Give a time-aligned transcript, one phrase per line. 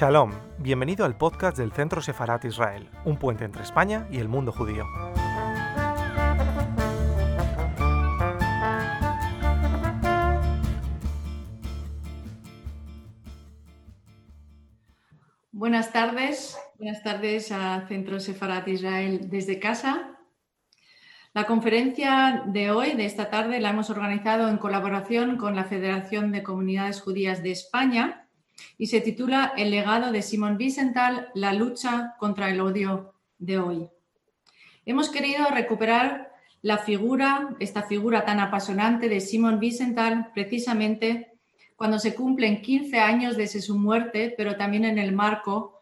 [0.00, 4.52] Shalom, bienvenido al podcast del Centro Sefarat Israel, un puente entre España y el mundo
[4.52, 4.84] judío.
[15.50, 20.16] Buenas tardes, buenas tardes a Centro Sefarat Israel desde casa.
[21.34, 26.30] La conferencia de hoy, de esta tarde, la hemos organizado en colaboración con la Federación
[26.30, 28.27] de Comunidades Judías de España
[28.76, 33.88] y se titula El legado de Simon Wiesenthal, la lucha contra el odio de hoy.
[34.84, 36.32] Hemos querido recuperar
[36.62, 41.32] la figura, esta figura tan apasionante de Simon Wiesenthal, precisamente
[41.76, 45.78] cuando se cumplen 15 años desde su muerte, pero también en el marco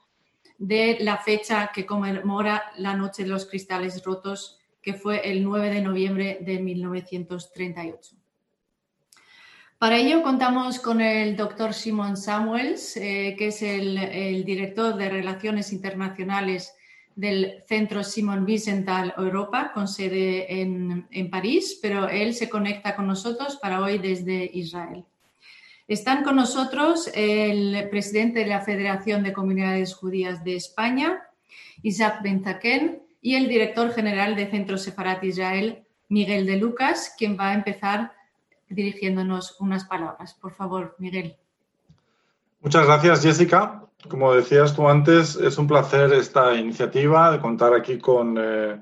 [0.59, 5.71] de la fecha que conmemora la Noche de los Cristales Rotos, que fue el 9
[5.71, 8.16] de noviembre de 1938.
[9.79, 15.71] Para ello contamos con el doctor Simon Samuels, eh, que es el, director de Relaciones
[15.71, 16.75] Internacionales
[17.15, 23.57] del Centro Simon Wiesenthal Europa, con sede en, París, pero él se conecta con nosotros
[23.57, 25.05] para hoy desde Israel.
[25.87, 31.23] Están con nosotros el presidente de la Federación de Comunidades Judías de España,
[31.83, 37.51] Isaac Benzaken, y el director general de Centro Sefarat Israel, Miguel de Lucas, quien va
[37.51, 38.16] a empezar
[38.69, 40.35] dirigiéndonos unas palabras.
[40.35, 41.37] Por favor, Miguel.
[42.61, 43.83] Muchas gracias, Jessica.
[44.09, 48.81] Como decías tú antes, es un placer esta iniciativa de contar aquí con eh,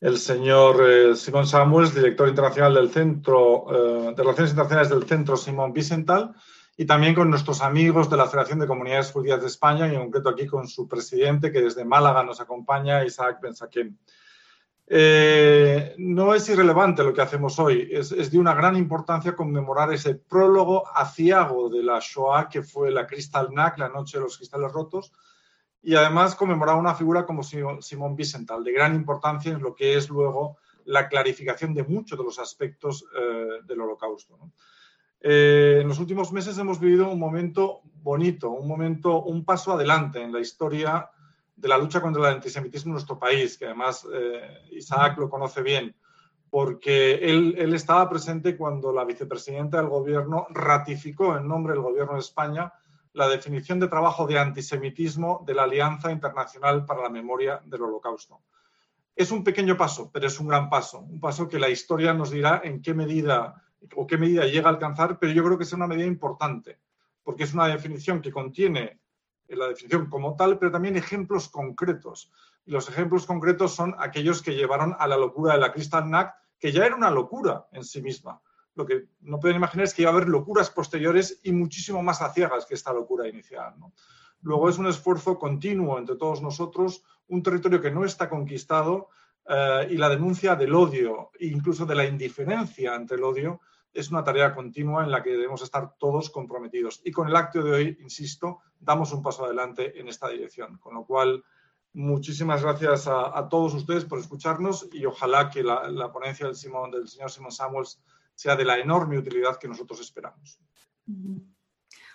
[0.00, 5.36] el señor eh, Simón Samuels, director internacional del Centro eh, de Relaciones Internacionales del Centro
[5.36, 6.34] Simón Vicental,
[6.76, 10.02] y también con nuestros amigos de la Federación de Comunidades Judías de España, y en
[10.02, 13.96] concreto aquí con su presidente, que desde Málaga nos acompaña, Isaac Bensaquem.
[14.92, 20.16] Eh, no es irrelevante lo que hacemos hoy, es, de una gran importancia conmemorar ese
[20.16, 25.12] prólogo aciago de la Shoah que fue la Kristallnacht, la noche de los cristales rotos,
[25.80, 30.08] y además conmemorar una figura como Simón Wiesenthal, de gran importancia en lo que es
[30.08, 34.36] luego la clarificación de muchos de los aspectos eh, del holocausto.
[35.20, 40.20] Eh, en los últimos meses hemos vivido un momento bonito, un momento, un paso adelante
[40.20, 41.10] en la historia
[41.60, 45.62] de la lucha contra el antisemitismo en nuestro país, que además eh, Isaac lo conoce
[45.62, 45.94] bien,
[46.48, 52.14] porque él, él, estaba presente cuando la vicepresidenta del gobierno ratificó en nombre del gobierno
[52.14, 52.72] de España
[53.12, 58.40] la definición de trabajo de antisemitismo de la Alianza Internacional para la Memoria del Holocausto.
[59.14, 62.30] Es un pequeño paso, pero es un gran paso, un paso que la historia nos
[62.30, 63.62] dirá en qué medida
[63.94, 66.78] o qué medida llega a alcanzar, pero yo creo que es una medida importante,
[67.22, 68.99] porque es una definición que contiene
[69.56, 72.30] la definición como tal, pero también ejemplos concretos.
[72.64, 76.72] Y los ejemplos concretos son aquellos que llevaron a la locura de la Kristallnacht, que
[76.72, 78.40] ya era una locura en sí misma.
[78.74, 82.22] Lo que no pueden imaginar es que iba a haber locuras posteriores y muchísimo más
[82.22, 83.74] aciagas que esta locura inicial.
[84.42, 89.08] Luego es un esfuerzo continuo entre todos nosotros, un territorio que no está conquistado
[89.46, 93.60] eh, y la denuncia del odio incluso de la indiferencia ante el odio
[93.92, 97.00] es una tarea continua en la que debemos estar todos comprometidos.
[97.04, 100.78] Y con el acto de hoy, insisto, damos un paso adelante en esta dirección.
[100.78, 101.44] Con lo cual,
[101.92, 107.08] muchísimas gracias a, todos ustedes por escucharnos y ojalá que la, ponencia del, Simón, del
[107.08, 108.00] señor Simón Samuels
[108.34, 110.60] sea de la enorme utilidad que nosotros esperamos.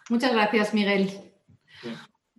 [0.10, 1.34] Muchas gracias, Miguel.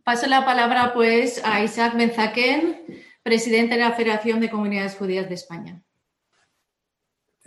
[0.03, 5.35] Paso la palabra pues a Isaac Benzaquén, presidente de la Federación de Comunidades Judías de
[5.35, 5.83] España.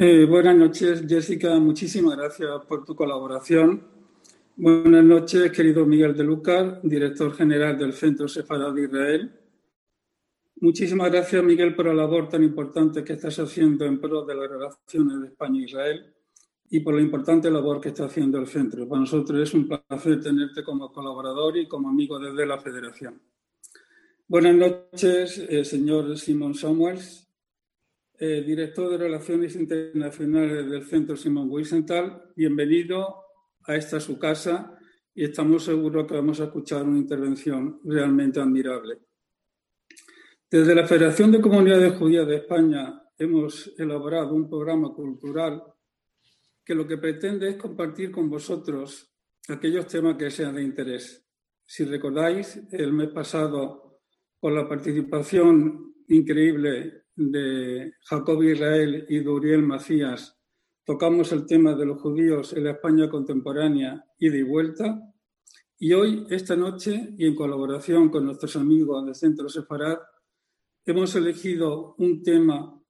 [0.02, 1.60] Eh, buenas noches, Jessica.
[1.60, 3.84] Muchísimas gracias por tu colaboración.
[4.56, 9.34] Buenas noches, querido Miguel de Lucas, director general del Centro Sefarad de Israel.
[10.62, 14.50] Muchísimas gracias, Miguel, por la labor tan importante que estás haciendo en pro de las
[14.50, 16.14] relaciones de España e Israel
[16.70, 18.88] y por la importante labor que está haciendo el centro.
[18.88, 23.22] Para nosotros es un placer tenerte como colaborador y como amigo desde la Federación.
[24.30, 27.29] Buenas noches, eh, señor Simon Samuels,
[28.22, 32.22] eh, director de Relaciones Internacionales del Centro Simón Wiesenthal.
[32.36, 33.24] Bienvenido
[33.64, 34.78] a esta su casa
[35.16, 38.98] y estamos seguros que vamos a escuchar una intervención realmente admirable.
[40.52, 45.64] Desde la Federación de Comunidades Judías de España hemos elaborado un programa cultural
[46.66, 49.16] que lo que pretende es compartir con vosotros
[49.48, 51.26] aquellos temas que sean de interés.
[51.66, 54.02] Si recordáis, el mes pasado,
[54.38, 60.40] con la participación increíble de Jacob Israel y Duriel Macías,
[60.86, 65.02] tocamos el tema de los judíos en la España contemporánea y de vuelta.
[65.78, 70.00] Y hoy, esta noche, y en colaboración con nuestros amigos del Centro Sefarad,
[70.86, 72.82] hemos elegido un tema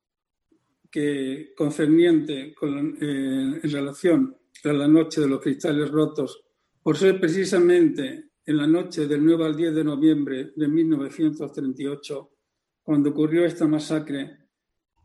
[0.91, 6.43] que concerniente con, eh, en relación a la noche de los cristales rotos,
[6.81, 12.31] por ser precisamente en la noche del 9 al 10 de noviembre de 1938,
[12.89, 14.47] cuando ocurrió esta masacre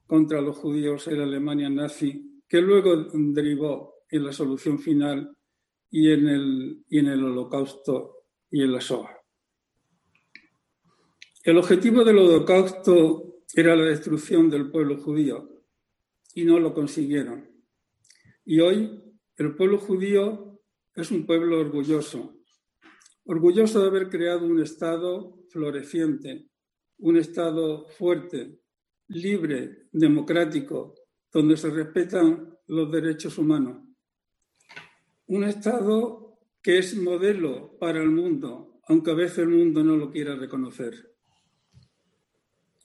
[0.07, 5.37] contra los judíos en Alemania nazi, que luego derivó en la solución final
[5.91, 9.15] y en el, y en el holocausto y en la Shoah.
[11.43, 15.51] El objetivo del holocausto era la destrucción del pueblo judío
[16.33, 17.51] y no lo consiguieron.
[18.47, 18.99] Y hoy
[19.37, 20.59] el pueblo judío
[20.95, 22.35] es un pueblo orgulloso,
[23.27, 26.49] orgulloso de haber creado un Estado floreciente,
[26.99, 28.61] un Estado fuerte,
[29.09, 30.95] libre, democrático,
[31.33, 33.83] donde se respetan los derechos humanos.
[35.27, 40.11] Un Estado que es modelo para el mundo, aunque a veces el mundo no lo
[40.11, 41.15] quiera reconocer.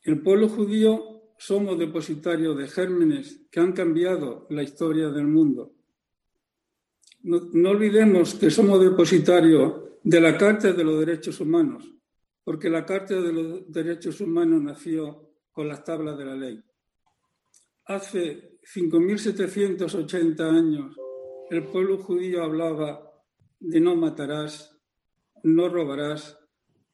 [0.04, 5.74] El pueblo judío somos depositarios de gérmenes que han cambiado la historia del mundo.
[7.24, 9.74] No, olvidemos que somos depositarios
[10.04, 11.90] de la Carta de los Derechos Humanos,
[12.50, 16.60] porque la Carta de los Derechos Humanos nació con las tablas de la ley.
[17.86, 20.98] Hace 5.780 años
[21.52, 23.08] el pueblo judío hablaba
[23.60, 24.76] de no matarás,
[25.44, 26.40] no robarás,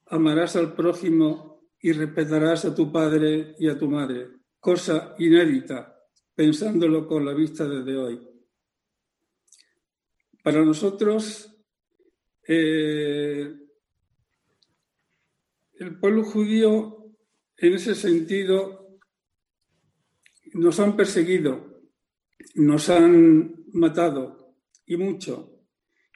[0.08, 5.98] amarás al prójimo y respetarás a tu padre y a tu madre, cosa inédita,
[6.36, 8.28] pensándolo con la vista desde hoy.
[10.44, 11.50] Para nosotros,
[12.46, 13.65] eh,
[15.80, 17.14] el pueblo judío,
[17.58, 19.00] en ese sentido,
[20.54, 21.82] nos han perseguido,
[22.56, 24.56] nos han matado
[24.86, 25.60] y mucho.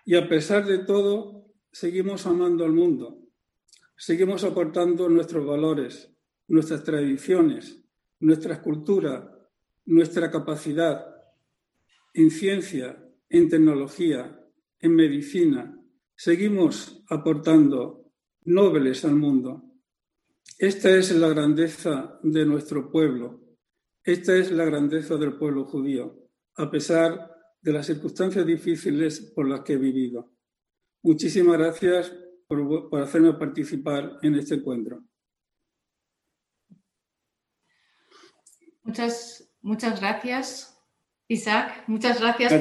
[0.06, 3.20] Y a pesar de todo, seguimos amando al mundo,
[3.98, 6.12] seguimos aportando nuestros valores,
[6.48, 7.84] nuestras tradiciones,
[8.20, 9.50] nuestra cultura,
[9.86, 11.06] nuestra capacidad
[12.14, 14.40] en ciencia, en tecnología,
[14.80, 15.80] en medicina,
[16.16, 18.09] seguimos aportando
[18.46, 19.64] nobles al mundo.
[20.58, 23.42] Esta es la grandeza de nuestro pueblo.
[24.04, 27.32] Esta es la grandeza del pueblo judío, a pesar
[27.62, 30.34] de las circunstancias difíciles por las que he vivido.
[31.02, 32.14] Muchísimas gracias
[32.48, 35.04] por, hacerme participar en este encuentro.
[38.84, 40.78] Muchas, muchas gracias,
[41.28, 41.84] Isaac.
[41.88, 42.54] Muchas gracias,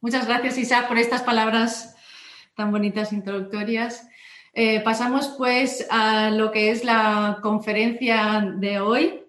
[0.00, 1.94] muchas gracias, Isaac, por estas palabras
[2.56, 4.07] tan bonitas introductorias.
[4.52, 9.24] Eh, pasamos pues a lo que es la conferencia de hoy.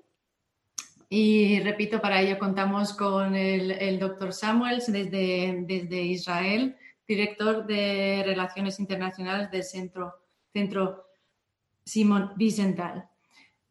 [1.10, 6.77] Y repito, para ello contamos con el, doctor Samuels desde, Israel,
[7.07, 10.13] director de Relaciones Internacionales del Centro,
[10.54, 11.06] Centro
[11.83, 13.10] Simon Wiesenthal.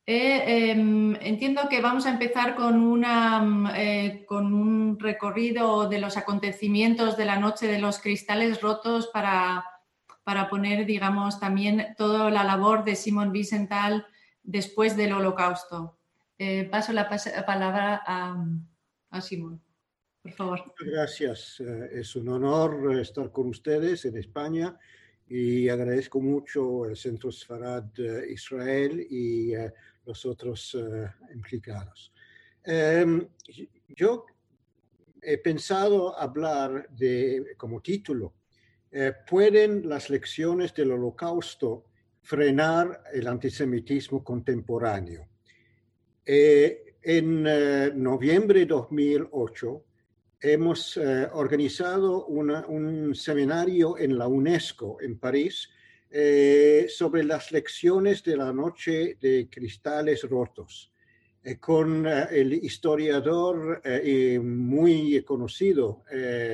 [0.05, 6.17] Eh, em, entiendo que vamos a empezar con, una, eh, con un recorrido de los
[6.17, 9.65] acontecimientos de la noche de los cristales rotos para,
[10.29, 14.07] para poner, digamos, también toda la labor de Simon Wiesenthal
[14.43, 15.99] después del holocausto.
[16.37, 18.37] Eh, paso la palabra a,
[19.09, 19.63] a Simón,
[20.21, 20.75] por favor.
[20.81, 21.61] Gracias.
[21.61, 24.79] Es un honor estar con ustedes en España
[25.27, 27.87] y agradezco mucho el Centro Sfarad
[28.29, 29.53] Israel y
[30.05, 32.13] los otros eh, implicados.
[32.65, 33.27] Em,
[33.89, 34.27] yo
[35.23, 38.35] he pensado hablar de, como título,
[38.91, 41.85] eh, ¿pueden las lecciones del holocausto
[42.23, 45.29] frenar el antisemitismo contemporáneo?
[46.25, 47.43] Eh, en
[48.03, 49.85] noviembre de 2008
[50.41, 50.97] hemos
[51.33, 55.71] organizado un seminario en la UNESCO en París
[56.11, 60.98] eh, sobre las lecciones de la noche de cristales rotos, eh,
[61.61, 63.83] con eh, el historiador
[64.43, 66.05] muy conocido,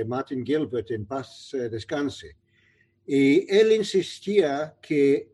[0.07, 2.37] Martin Gilbert, en paz descanse.
[3.07, 5.31] Y él insistía que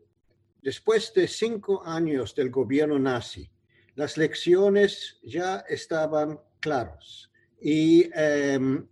[0.61, 3.49] después de cinco años del gobierno nazi,
[3.95, 7.31] las lecciones ya estaban claras
[7.61, 8.87] y em,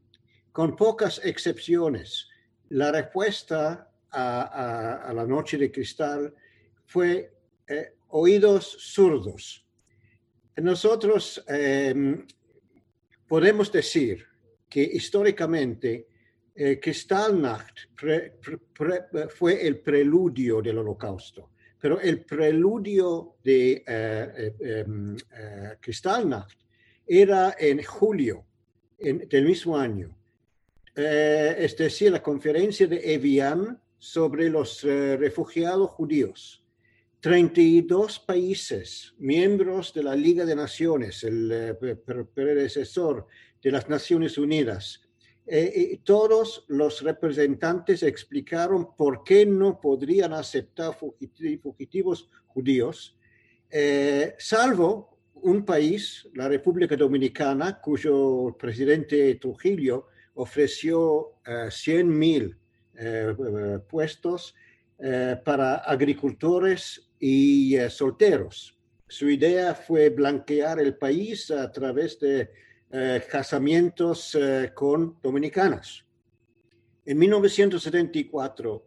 [0.52, 2.28] con pocas excepciones,
[2.70, 6.34] la respuesta a, la noche de cristal
[6.86, 7.34] fue
[7.68, 9.66] eh, oídos surdos.
[10.62, 12.26] Nosotros em,
[13.28, 14.26] podemos decir
[14.68, 16.08] que históricamente
[16.56, 17.90] eh, Kristallnacht
[19.30, 25.16] fue el preludio del holocausto, pero el preludio de eh, em,
[25.80, 26.60] Kristallnacht
[27.08, 28.46] era en julio
[28.98, 30.16] del mismo año.
[30.96, 36.64] es decir, la conferencia de Evian sobre los eh, refugiados judíos.
[37.22, 41.96] 32 países, miembros de la Liga de Naciones, el eh,
[42.34, 43.28] predecesor
[43.62, 45.02] de las Naciones Unidas,
[45.46, 53.18] eh, todos los representantes explicaron por qué no podrían aceptar fugitivos judíos,
[53.70, 61.36] eh, salvo un país, la República Dominicana, cuyo presidente Trujillo ofreció
[61.70, 62.58] 100 mil
[63.90, 64.54] puestos
[65.46, 68.80] para agricultores y solteros.
[69.08, 72.52] Su idea fue blanquear el país a través de
[72.92, 76.06] eh, casamientos eh, con dominicanas.
[77.06, 78.86] En 1974,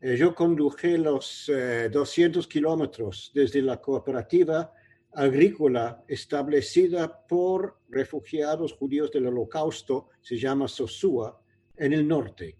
[0.00, 1.50] eh, yo conduje los
[1.90, 4.72] 200 kilómetros desde la cooperativa
[5.12, 11.40] agrícola establecida por refugiados judíos del holocausto, se llama Sosúa,
[11.76, 12.58] en el norte.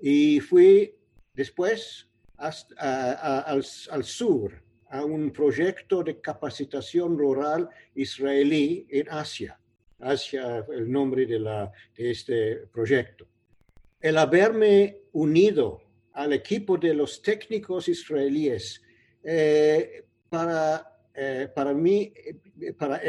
[0.00, 0.94] Y fui
[1.32, 2.08] después
[2.38, 9.58] al, al sur a un proyecto de capacitación rural israelí en Asia
[10.00, 13.26] hacia el nombre de, la, de este proyecto.
[14.00, 18.82] El haberme unido al equipo de los técnicos israelíes
[19.22, 23.00] eh, para, eh, para mí, eh, para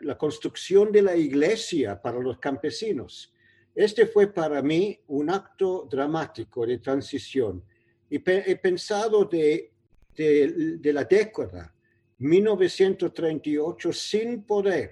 [0.00, 3.34] la construcción de la iglesia para los campesinos.
[3.74, 7.62] Este fue para mí un acto dramático de transición.
[8.10, 9.70] Y he pensado de,
[10.16, 11.72] de, de la década
[12.18, 14.90] 1938 sin poder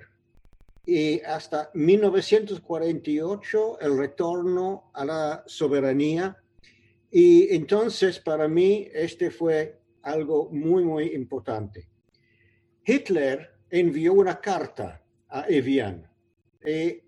[0.87, 6.39] y hasta 1948 el retorno a la soberanía.
[7.11, 11.87] Y entonces para mí este fue algo muy, muy importante.
[12.87, 16.11] Hitler envió una carta a Evian
[16.67, 17.03] y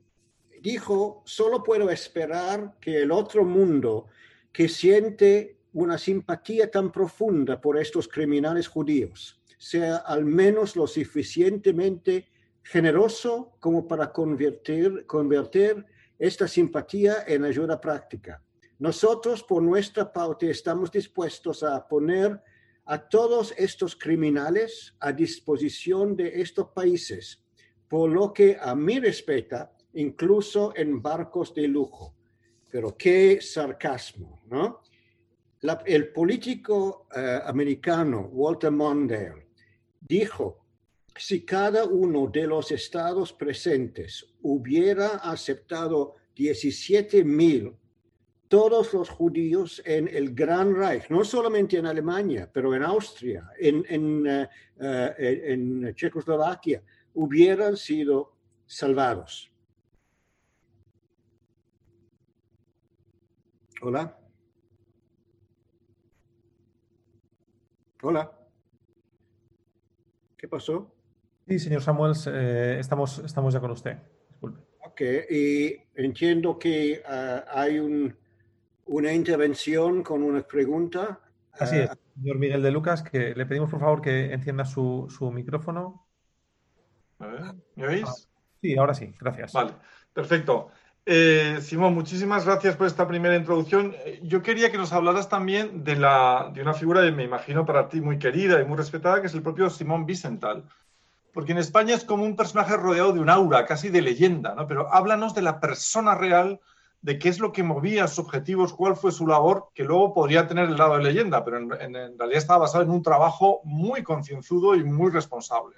[0.61, 4.09] dijo, solo puedo esperar que el otro mundo
[4.53, 12.29] que siente una simpatía tan profunda por estos criminales judíos sea al menos lo suficientemente
[12.63, 15.85] generoso como para convertir, convertir
[16.19, 18.43] esta simpatía en ayuda práctica.
[18.79, 22.41] Nosotros, por nuestra parte, estamos dispuestos a poner
[22.87, 27.45] a todos estos criminales a disposición de estos países,
[27.87, 32.15] por lo que a mí respecta, incluso en barcos de lujo.
[32.71, 34.81] Pero qué sarcasmo, ¿no?
[35.63, 39.49] El político eh, americano Walter Mondale
[40.01, 40.65] dijo
[41.17, 47.77] si cada uno de los estados presentes hubiera aceptado 17 mil,
[48.49, 54.27] todos los judíos en el Gran Reich, no solamente en Alemania, pero en Austria, en,
[54.27, 54.49] eh,
[54.81, 56.83] eh, en Checoslovaquia,
[57.15, 58.33] hubieran sido
[58.67, 59.53] salvados.
[63.83, 64.20] Hola.
[68.03, 68.33] Hola.
[70.37, 70.95] ¿Qué pasó?
[71.47, 73.99] Sí, señor Samuels, eh, estamos, estamos ya con usted.
[74.31, 74.61] Disculpe.
[74.87, 78.17] Ok, y entiendo que ah, hay un,
[78.87, 81.21] una intervención con una pregunta.
[81.53, 85.07] Así es, ah, señor Miguel de Lucas, que le pedimos por favor que encienda su,
[85.11, 86.07] su micrófono.
[87.19, 87.43] A ver,
[87.75, 88.31] ¿me oís?
[88.63, 89.53] Sí, ahora sí, gracias.
[89.53, 89.75] Vale,
[90.15, 90.71] perfecto.
[91.13, 93.97] Eh, Simón, muchísimas gracias por esta primera introducción.
[94.23, 97.89] Yo quería que nos hablaras también de, la, de una figura, de, me imagino, para
[97.89, 100.65] ti muy querida y muy respetada, que es el propio Simón Wiesenthal
[101.33, 104.67] porque en España es como un personaje rodeado de un aura, casi de leyenda, ¿no?
[104.67, 106.61] Pero háblanos de la persona real,
[107.03, 110.47] de qué es lo que movía sus objetivos, cuál fue su labor, que luego podría
[110.47, 111.71] tener el lado de leyenda, pero en,
[112.19, 115.77] realidad estaba basado en un trabajo muy concienzudo y muy responsable.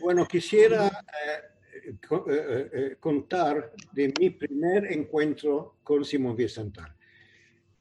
[0.00, 1.55] Bueno, quisiera eh, eh, eh,
[3.00, 6.96] contar de mi primer encuentro con Simón Vicentral.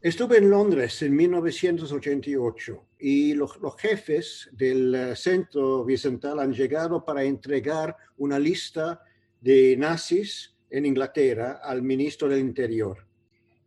[0.06, 7.24] Estuve en Londres en 1988 y los, jefes del eh, centro bicental han llegado para
[7.24, 9.02] entregar una lista
[9.42, 13.04] de nazis en Inglaterra al ministro del Interior.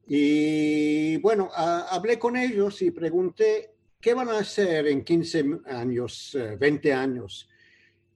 [0.07, 6.89] Y bueno, hablé con ellos y pregunté, ¿qué van a hacer en 15 años, 20
[6.89, 7.49] eh, años?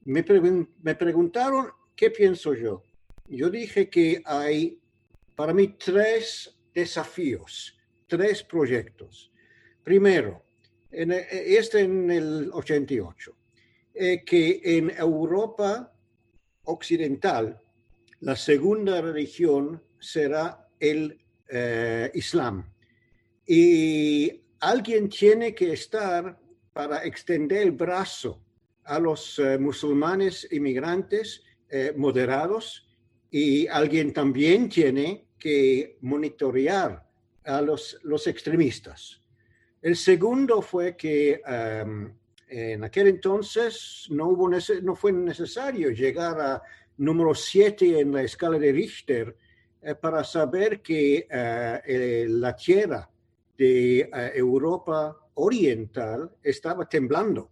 [0.05, 2.83] Me preguntaron, ¿qué pienso yo?
[3.27, 4.79] Yo dije que hay
[5.35, 7.77] para mí tres desafíos
[8.13, 9.31] tres proyectos.
[9.83, 10.43] Primero,
[10.91, 13.35] en, eh, este en el 88,
[13.95, 15.91] eh, que en Europa
[16.65, 17.59] occidental
[18.19, 21.19] la segunda religión será el
[21.49, 22.71] eh, Islam.
[23.47, 26.37] Y alguien tiene que estar
[26.71, 28.43] para extender el brazo
[28.83, 31.41] a los musulmanes inmigrantes
[31.95, 32.87] moderados
[33.31, 37.03] y alguien también tiene que monitorear
[37.45, 39.21] a los, los extremistas.
[39.81, 42.13] El segundo fue que em,
[42.47, 46.61] en aquel entonces no, fue necesario llegar a
[46.97, 49.35] número 7 en la escala de Richter
[49.99, 51.27] para saber que
[52.29, 53.09] la tierra
[53.57, 57.49] de Europa Oriental estaba temblando.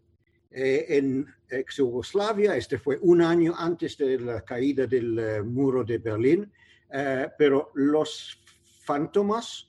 [0.51, 6.51] en ex Yugoslavia, este fue un año antes de la caída del muro de Berlín,
[7.37, 8.41] pero los
[8.83, 9.67] fantomas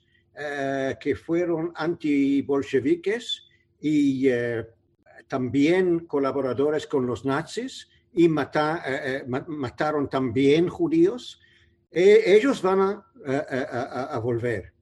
[0.99, 3.43] que fueron anti-bolcheviques
[3.81, 4.27] y
[5.27, 11.39] también colaboradores con los nazis y mataron también judíos,
[11.91, 14.73] ellos van a, volver.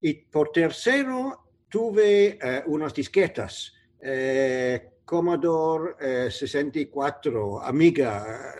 [0.00, 3.72] Y por tercero, tuve unas disquetas.
[5.12, 8.54] Commodore 64, Amiga,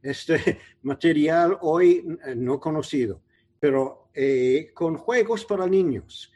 [0.00, 3.20] este material hoy no conocido,
[3.58, 4.08] pero
[4.72, 6.32] con juegos para niños,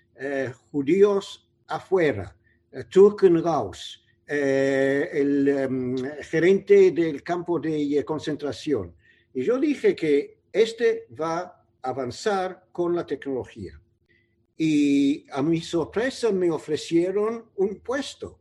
[0.73, 2.37] judíos afuera,
[2.91, 8.93] Turkenraus, el gerente del campo de concentración.
[9.33, 13.81] Y yo dije que este va a avanzar con la tecnología.
[14.57, 18.38] Y a mi sorpresa me ofrecieron un puesto.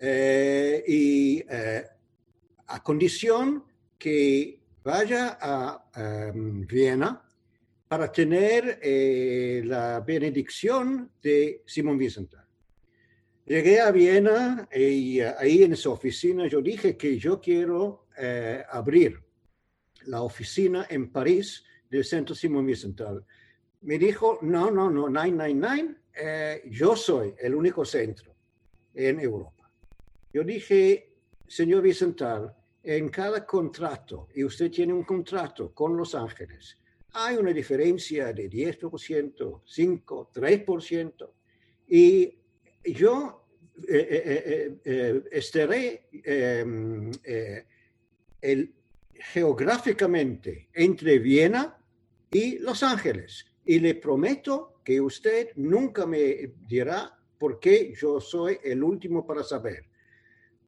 [0.00, 3.64] Y a condición
[3.98, 7.22] que vaya a Viena
[7.86, 8.80] para tener
[9.66, 12.46] la benedicción de Simón Wiesenthal.
[13.44, 18.06] Llegué a Viena y ahí en su oficina yo dije que yo quiero
[18.70, 19.20] abrir
[20.06, 23.24] la oficina en París del Centro Simón Wiesenthal.
[23.82, 28.34] Me dijo, no, no, no, 999, eh, yo soy el único centro
[28.94, 29.59] en Europa.
[30.32, 31.12] Yo dije,
[31.46, 36.78] señor Wiesenthal, en cada contrato, y usted tiene un contrato con Los Ángeles,
[37.12, 41.30] hay una diferencia de 10%, 5%, 3%,
[41.88, 42.38] y
[42.84, 43.46] yo
[43.88, 47.10] eh, eh, estaré em,
[48.40, 48.74] el,
[49.20, 51.76] geográficamente entre Viena
[52.30, 53.46] y Los Ángeles.
[53.64, 59.42] Y le prometo que usted nunca me dirá por qué yo soy el último para
[59.42, 59.89] saber.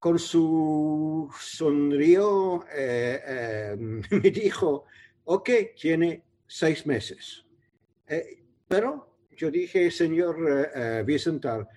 [0.02, 3.76] Con su sonrío eh, eh,
[4.10, 4.84] me dijo,
[5.22, 7.46] ok, tiene seis meses.
[8.08, 11.68] Eh, pero yo dije, señor Vicental,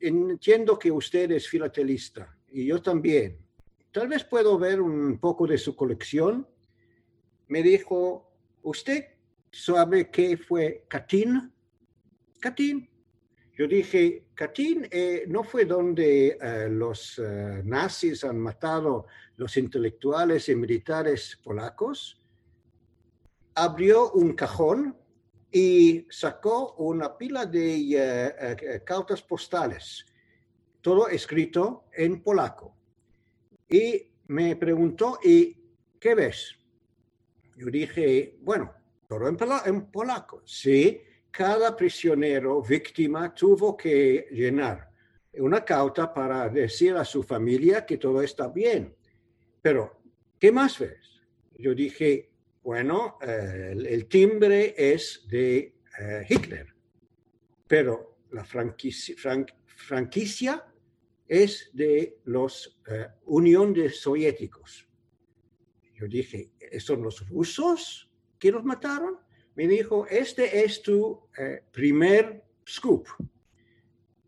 [0.00, 3.36] entiendo que usted es filatelista y yo también
[3.92, 6.48] tal vez puedo ver un poco de su colección.
[7.48, 8.32] Me dijo,
[8.62, 9.04] ¿usted
[9.52, 11.52] sabe qué fue Katyn?
[12.40, 12.88] Katyn.
[13.56, 20.48] Yo dije, Katyn eh, no fue donde eh, los eh, nazis han matado los intelectuales
[20.48, 22.22] y militares polacos.
[23.54, 24.96] Abrió un cajón
[25.50, 30.04] y sacó una pila de cartas postales,
[30.82, 32.76] todo escrito en polaco
[33.68, 35.56] y me preguntó, ¿y
[35.98, 36.56] qué ves?
[37.56, 38.72] Yo dije, bueno,
[39.08, 40.42] todo en, polaco.
[40.44, 41.00] Sí,
[41.36, 44.90] cada prisionero víctima tuvo que llenar
[45.34, 48.96] una cauta para decir a su familia que todo está bien.
[49.60, 50.00] Pero,
[50.40, 51.20] ¿qué más ves?
[51.58, 52.30] Yo dije,
[52.62, 56.74] bueno, eh, el, timbre es de eh, Hitler,
[57.68, 59.14] pero la franquicia,
[61.28, 64.88] es de los uh, Unión de Soviéticos.
[65.96, 69.25] Yo dije, ¿son los rusos que los mataron?
[69.56, 73.08] Me dijo, este es tu eh, primer scoop.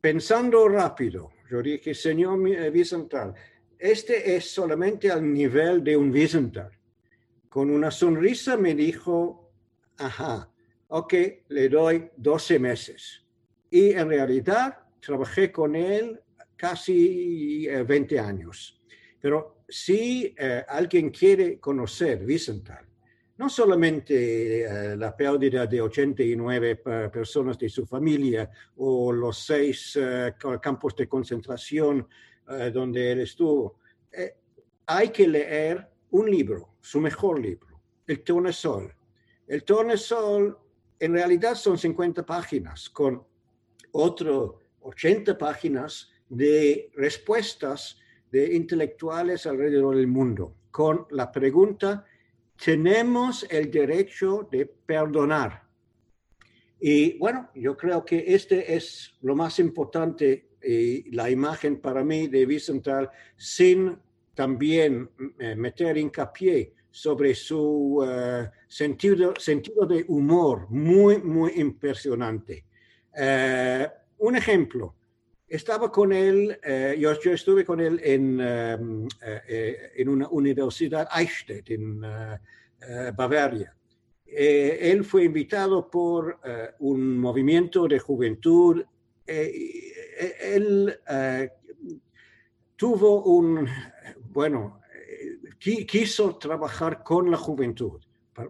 [0.01, 3.35] Pensando rápido, yo dije, señor Wiesenthal,
[3.79, 6.71] este es solamente al nivel de un Wiesenthal.
[7.49, 9.53] Con una sonrisa me dijo,
[9.99, 10.51] ajá,
[10.89, 11.15] ok,
[11.49, 13.23] le doy 12 meses.
[13.71, 16.21] Y en realidad trabajé con él
[16.57, 18.81] casi 20 eh, años.
[19.21, 22.88] Pero si eh, alguien quiere conocer Wiesenthal,
[23.39, 26.77] no solamente eh, la pérdida de 89
[27.11, 29.99] personas de su familia o los seis
[30.61, 32.07] campos de concentración
[32.73, 33.79] donde él estuvo,
[34.87, 38.95] hay que leer un libro, su mejor libro, El Tornesol.
[39.47, 40.59] El Tornesol
[40.99, 43.23] en realidad son 50 páginas con
[43.93, 47.99] otro 80 páginas de respuestas
[48.31, 52.05] de intelectuales alrededor del mundo con la pregunta,
[52.63, 55.63] ¿tenemos el derecho de perdonar?
[56.81, 62.29] Y bueno, yo creo que este es lo más importante y la imagen para mí
[62.29, 63.97] de Wiesenthal sin
[64.35, 72.65] también eh, meter hincapié sobre su eh, sentido, sentido de humor muy, muy impresionante.
[73.17, 74.95] Eh, un ejemplo,
[75.49, 79.09] estaba con él, eh, yo, estuve con él en, eh,
[79.49, 82.01] eh, en una universidad, Eichstätt, en
[83.17, 83.75] Bavaria.
[84.27, 86.39] Él fue invitado por
[86.81, 88.85] un movimiento de juventud.
[89.27, 90.97] Él
[92.77, 93.67] tuvo un,
[94.31, 94.81] bueno,
[95.59, 98.01] quiso trabajar con la juventud,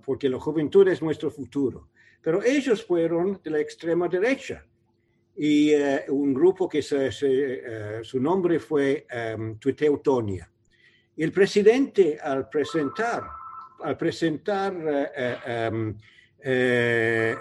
[0.04, 1.88] porque la juventud es nuestro futuro.
[2.20, 4.66] Pero ellos fueron de la extrema derecha
[5.38, 5.72] y
[6.08, 10.50] un grupo que su nombre fue um, Tuiteutonia.
[11.16, 13.24] Y el presidente al presentar
[13.80, 15.96] al presentar, eh, eh, em,
[16.40, 17.36] eh,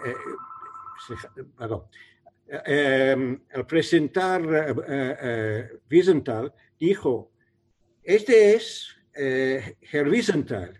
[2.65, 4.41] em, al presentar
[5.89, 7.31] Wiesenthal, dijo,
[8.03, 10.79] este es Herr Wiesenthal,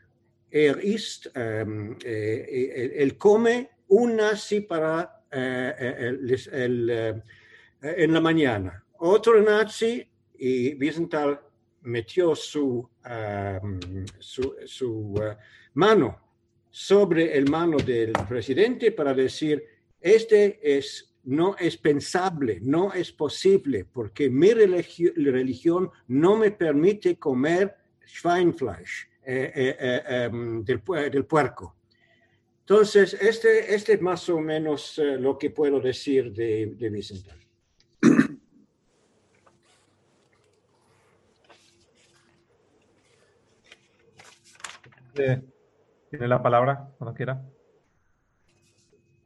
[0.49, 7.23] er ist, él come un nazi para el, el,
[7.81, 11.39] en la mañana, otro nazi y Wiesenthal
[11.83, 12.87] metió su,
[14.19, 15.19] su, uh,
[15.73, 16.19] mano
[16.69, 19.63] sobre el mano del presidente para decir,
[19.99, 27.75] este es, no es pensable, no es posible, porque mi religión no me permite comer
[28.05, 31.76] Schweinfleisch eh, eh, eh, em, del, del, puerco.
[32.69, 37.31] Entonces, este, este es más o menos lo que puedo decir de, de Vicente.
[46.09, 47.41] tiene la palabra cuando quiera.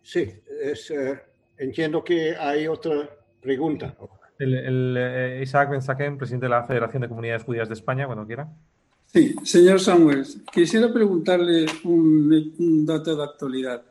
[0.03, 0.19] Sí,
[0.61, 1.19] eh,
[1.57, 3.09] entiendo que hay otra
[3.41, 3.97] pregunta.
[4.37, 8.49] El, eh, Isaac Ben presidente de la Federación de Comunidades Judías de España, cuando quiera.
[9.13, 13.83] Sí, señor Samuels, quisiera preguntarle un, dato de actualidad.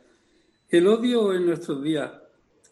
[0.66, 2.10] El odio en nuestros días,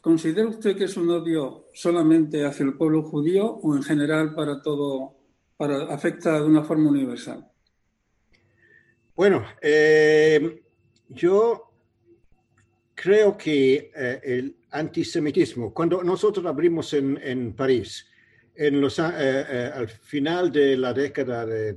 [0.00, 4.62] ¿considera usted que es un odio solamente hacia el pueblo judío o en general para
[4.62, 5.14] todo,
[5.58, 7.46] para afecta de una forma universal?
[9.14, 10.62] Bueno, eh,
[11.10, 11.70] yo
[12.94, 18.06] creo que eh, el antisemitismo, cuando nosotros abrimos en, París,
[18.58, 21.76] en los, eh, al final de la década de,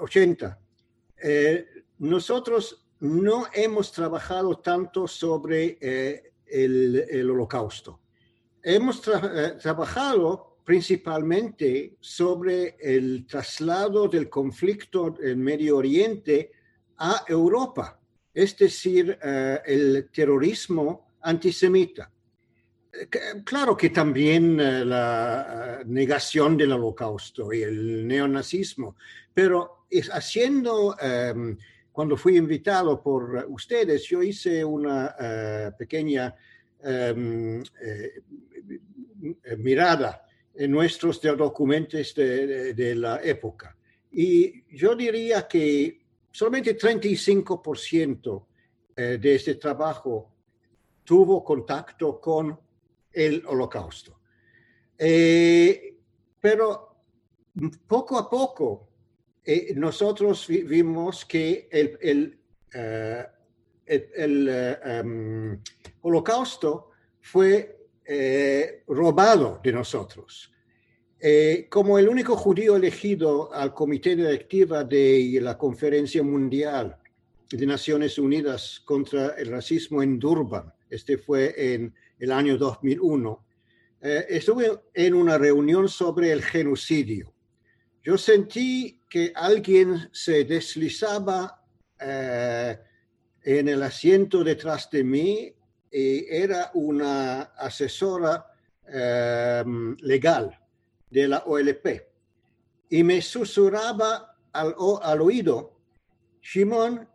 [0.00, 0.58] 80,
[1.98, 5.78] nosotros no hemos trabajado tanto sobre
[6.46, 8.00] el, holocausto.
[8.62, 16.52] Hemos trabajado principalmente sobre el traslado del conflicto en Medio Oriente
[16.98, 17.98] a Europa,
[18.34, 22.12] es decir, eh, el terrorismo antisemita.
[23.00, 28.96] Eh, claro que también eh, la negación del holocausto y el neonazismo,
[29.32, 31.56] pero es haciendo, em,
[31.92, 35.14] cuando fui invitado por ustedes, yo hice una
[35.76, 36.34] pequeña
[36.82, 37.62] em,
[39.56, 43.76] mirada en nuestros documentos de, la época.
[44.10, 46.00] Y yo diría que
[46.32, 48.46] solamente 35%
[48.96, 50.32] eh, de este trabajo
[51.04, 52.58] tuvo contacto con
[53.26, 54.20] el holocausto.
[54.96, 55.96] Eh,
[56.40, 56.96] pero
[57.86, 58.88] poco a poco
[59.44, 62.38] eh, nosotros vimos que el, el,
[63.86, 64.48] el,
[64.84, 65.60] em,
[66.02, 70.52] holocausto fue eh, robado de nosotros.
[71.20, 76.96] Eh, como el único judío elegido al comité directiva de la Conferencia Mundial
[77.50, 83.44] de Naciones Unidas contra el Racismo en Durban, este fue en el año 2001,
[84.00, 87.32] eh, estuve en una reunión sobre el genocidio.
[88.02, 91.54] Yo sentí que alguien se deslizaba
[92.00, 95.52] en el asiento detrás de mí
[95.90, 98.46] era una asesora
[98.86, 100.58] em, legal
[101.10, 102.08] de la OLP
[102.90, 105.78] y me susurraba al, al oído,
[106.40, 107.08] Shimon,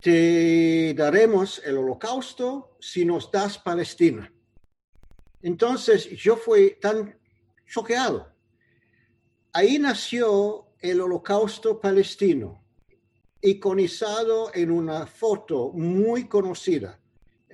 [0.00, 4.31] te daremos el holocausto si nos das Palestina.
[5.42, 7.18] Entonces yo fui tan
[7.66, 8.32] choqueado.
[9.52, 12.64] Ahí nació el holocausto palestino,
[13.40, 16.98] iconizado en una foto muy conocida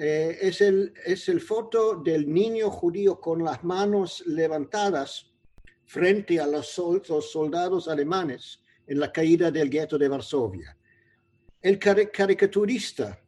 [0.00, 5.26] eh, es, el, es el foto del niño judío con las manos levantadas
[5.86, 10.76] frente a los, soldados alemanes en la caída del gueto de Varsovia.
[11.60, 13.20] El caricaturista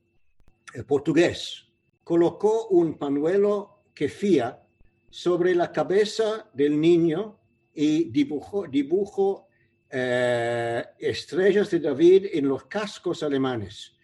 [0.87, 1.65] portugués
[2.05, 4.59] colocó un pañuelo que fía
[5.11, 7.39] sobre la cabeza del niño
[7.75, 9.49] y dibujó, dibujo
[9.91, 13.95] eh, estrellas de David en los cascos alemanes.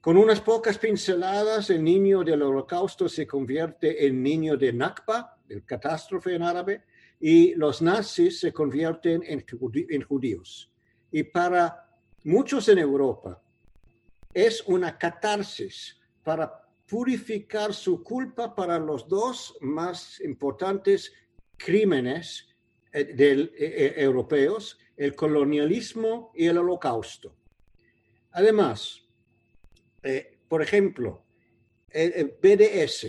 [0.00, 5.62] Con unas pocas pinceladas, el niño del holocausto se convierte en niño de Nakba, el
[5.66, 6.84] catástrofe en árabe,
[7.20, 9.44] y los nazis se convierten en,
[10.04, 10.72] judíos.
[11.12, 11.86] Y para
[12.22, 13.42] muchos en Europa,
[14.32, 21.12] es una catarsis para purificar su culpa para los dos más importantes
[21.56, 22.48] crímenes
[22.92, 27.34] eh, del, eh, europeos, el colonialismo y el holocausto.
[28.32, 29.00] Además,
[30.48, 31.24] por ejemplo,
[31.88, 33.06] el, BDS,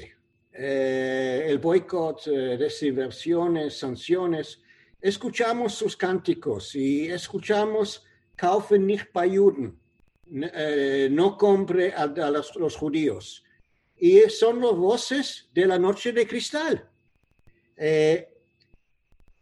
[0.53, 4.61] el boicot, desinversiones, sanciones,
[5.01, 9.79] escuchamos sus cánticos y escuchamos kaufen nicht bei Juden,
[10.31, 13.43] eh, no compre a, los, judíos.
[13.97, 16.89] Y son las voces de la noche de cristal.
[17.77, 18.29] Eh,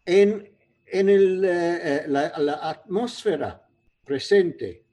[0.05, 0.49] en,
[0.85, 3.67] en el, eh, la, atmósfera
[4.03, 4.83] presente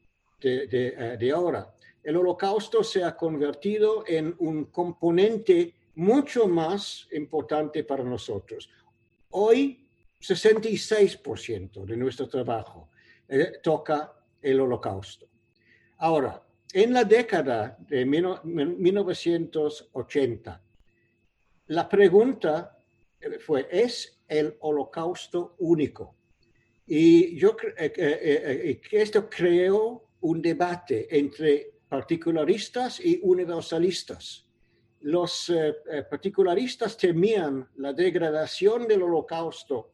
[0.40, 7.84] de, de, de ahora, el holocausto se ha convertido en un componente mucho más importante
[7.84, 8.70] para nosotros.
[9.30, 9.86] Hoy,
[10.20, 12.90] 66% de nuestro trabajo
[13.28, 15.28] eh, toca el holocausto.
[15.98, 16.42] Ahora,
[16.74, 20.62] en la década de 1980,
[21.66, 22.76] la pregunta
[23.20, 26.16] eh, fue, ¿es el holocausto único?
[26.86, 34.44] Y yo creo eh, que esto creó un debate entre particularistas y universalistas.
[35.02, 35.50] Los
[36.10, 39.92] particularistas temían la degradación del holocausto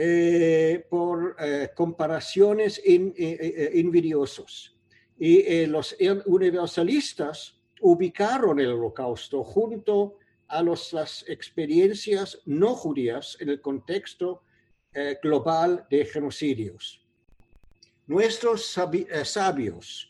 [0.00, 4.72] eh, por eh, comparaciones eh, invidiosas.
[5.18, 14.42] Y los universalistas ubicaron el holocausto junto a las experiencias no judías en el contexto
[15.22, 17.00] global de genocidios.
[18.06, 18.66] Nuestros
[19.24, 20.08] sabios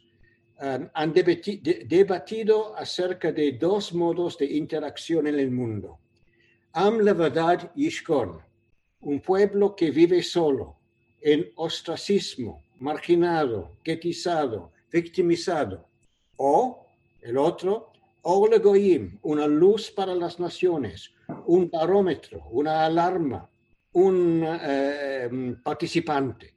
[0.58, 5.98] han debatido acerca de dos modos de interacción en el mundo.
[6.72, 8.40] Am verdad yishkon,
[9.00, 10.76] un pueblo que vive solo,
[11.20, 15.88] en ostracismo, marginado, guetizado, victimizado.
[16.36, 16.86] O
[17.20, 21.12] el otro, Olegoim, una luz para las naciones,
[21.46, 23.48] un barómetro, una alarma,
[23.92, 26.54] un eh, participante.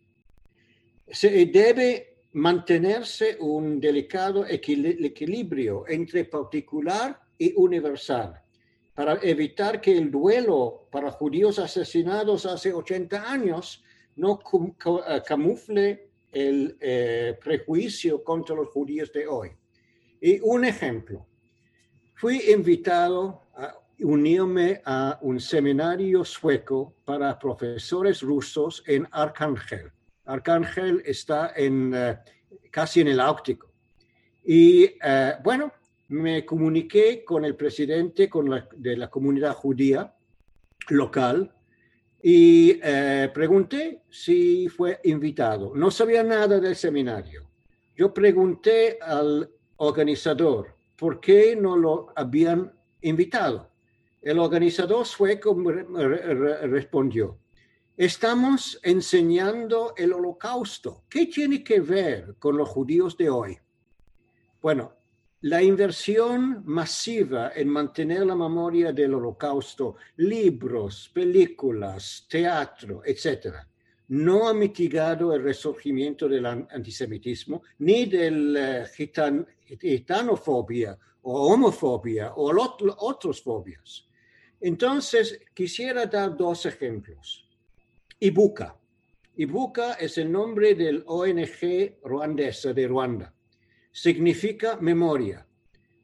[1.07, 8.41] Se debe mantenerse un delicado equilibrio entre particular y universal
[8.93, 13.83] para evitar que el duelo para judíos asesinados hace 80 años
[14.15, 19.51] no eh, camufle el eh, prejuicio contra los judíos de hoy.
[20.19, 21.27] Y un ejemplo,
[22.15, 29.91] fui invitado a unirme a un seminario sueco para profesores rusos en Arcángel.
[30.25, 32.17] Arcángel está en, eh,
[32.71, 33.71] casi en el Ártico.
[34.43, 34.95] Y
[35.43, 35.71] bueno,
[36.07, 38.27] me comuniqué con el presidente
[38.75, 40.15] de la comunidad judía
[40.89, 41.53] local
[42.23, 45.71] y eh, pregunté si fue invitado.
[45.75, 47.49] No sabía nada del seminario.
[47.95, 53.69] Yo pregunté al organizador por qué no lo habían invitado.
[54.21, 55.57] El organizador sueco
[56.63, 57.39] respondió,
[57.97, 61.03] estamos enseñando el holocausto.
[61.09, 63.57] ¿Qué tiene que ver con los judíos de hoy?
[64.61, 64.93] Bueno,
[65.41, 73.55] la inversión masiva en mantener la memoria del holocausto, libros, películas, teatro, etc.,
[74.09, 78.85] no ha mitigado el resurgimiento del antisemitismo ni de la
[79.79, 82.51] gitanofobia o homofobia o
[82.97, 84.05] otras fobias.
[84.59, 87.47] Entonces, quisiera dar dos ejemplos.
[88.19, 88.77] Ibuka.
[89.37, 93.33] Ibuka es el nombre del ONG ruandesa de Ruanda
[93.91, 95.45] significa memoria.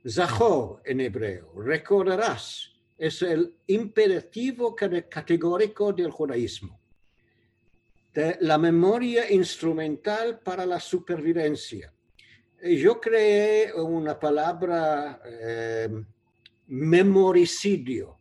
[0.08, 6.80] Zahor en hebreo, recordarás, es el imperativo categórico del judaísmo.
[8.14, 11.94] De la memoria instrumental para la supervivencia.
[12.64, 15.90] Yo creé una palabra eh,
[16.68, 18.18] memoricidio.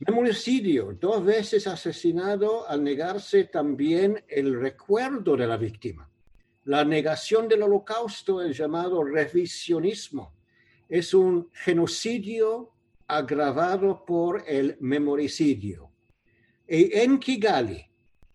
[0.00, 6.07] Memoricidio, dos veces asesinado al negarse también el recuerdo de la víctima.
[6.68, 10.34] La negación del holocausto, el llamado revisionismo,
[10.86, 12.74] es un genocidio
[13.06, 15.90] agravado por el memoricidio.
[16.68, 17.82] Y en Kigali,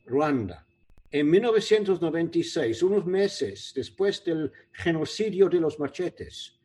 [0.07, 0.65] Ruanda,
[1.11, 6.59] en 1996, unos meses después del genocidio de los machetes,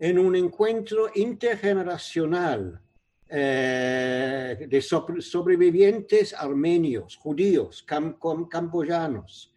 [0.00, 2.82] en un encuentro intergeneracional
[3.28, 9.51] eh, de sobrevivientes armenios, judíos, camboyanos,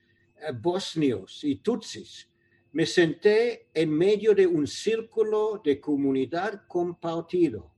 [0.54, 2.30] bosnios y tutsis,
[2.72, 7.72] me senté en medio de un círculo de comunidad compartido.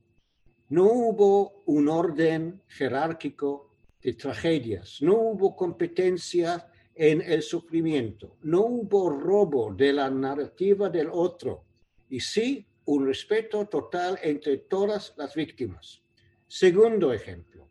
[0.70, 3.70] No hubo un orden jerárquico
[4.02, 8.36] de tragedias, no hubo competencia en el sufrimiento.
[8.42, 11.64] No hubo robo de la narrativa del otro
[12.10, 16.02] y sí un respeto total entre todas las víctimas.
[16.48, 17.68] Segundo ejemplo.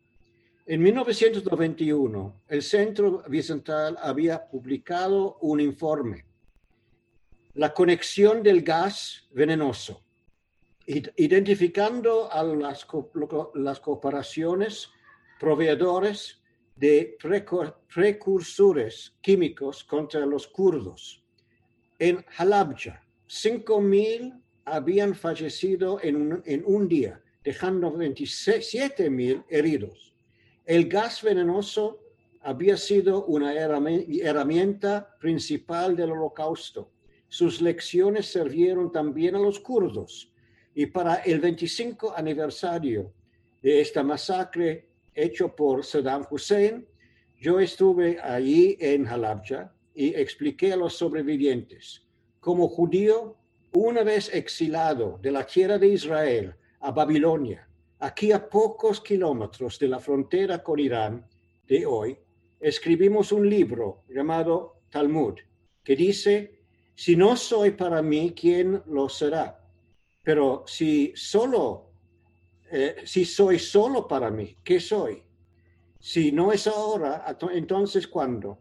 [0.70, 6.26] En 1991, el Centro Bicental había publicado un informe,
[7.54, 10.02] La conexión del gas venenoso,
[10.84, 12.86] identificando a las,
[13.54, 14.90] las cooperaciones,
[15.40, 16.42] proveedores
[16.76, 17.16] de
[17.94, 21.24] precursores químicos contra los kurdos.
[21.98, 30.08] En Halabja, 5.000 habían fallecido en un, en un día, dejando 27.000 heridos.
[30.68, 31.98] El gas venenoso
[32.42, 36.92] había sido una herramienta principal del holocausto.
[37.26, 40.30] Sus lecciones sirvieron también a los kurdos.
[40.74, 43.14] Y para el 25 aniversario
[43.62, 46.86] de esta masacre hecho por Saddam Hussein,
[47.40, 52.06] yo estuve allí en Halabja y expliqué a los sobrevivientes.
[52.40, 53.38] Como judío,
[53.72, 57.67] una vez exilado de la tierra de Israel a Babilonia,
[58.00, 61.26] aquí a pocos kilómetros de la frontera con Irán
[61.66, 62.18] de hoy,
[62.60, 65.34] escribimos un libro llamado Talmud,
[65.84, 66.60] que dice,
[66.94, 69.64] si no soy para mí, ¿quién lo será?
[70.22, 71.88] Pero si solo
[72.70, 75.22] eh, si soy solo para mí, ¿qué soy?
[75.98, 78.58] Si no es ahora, entonces ¿cuándo?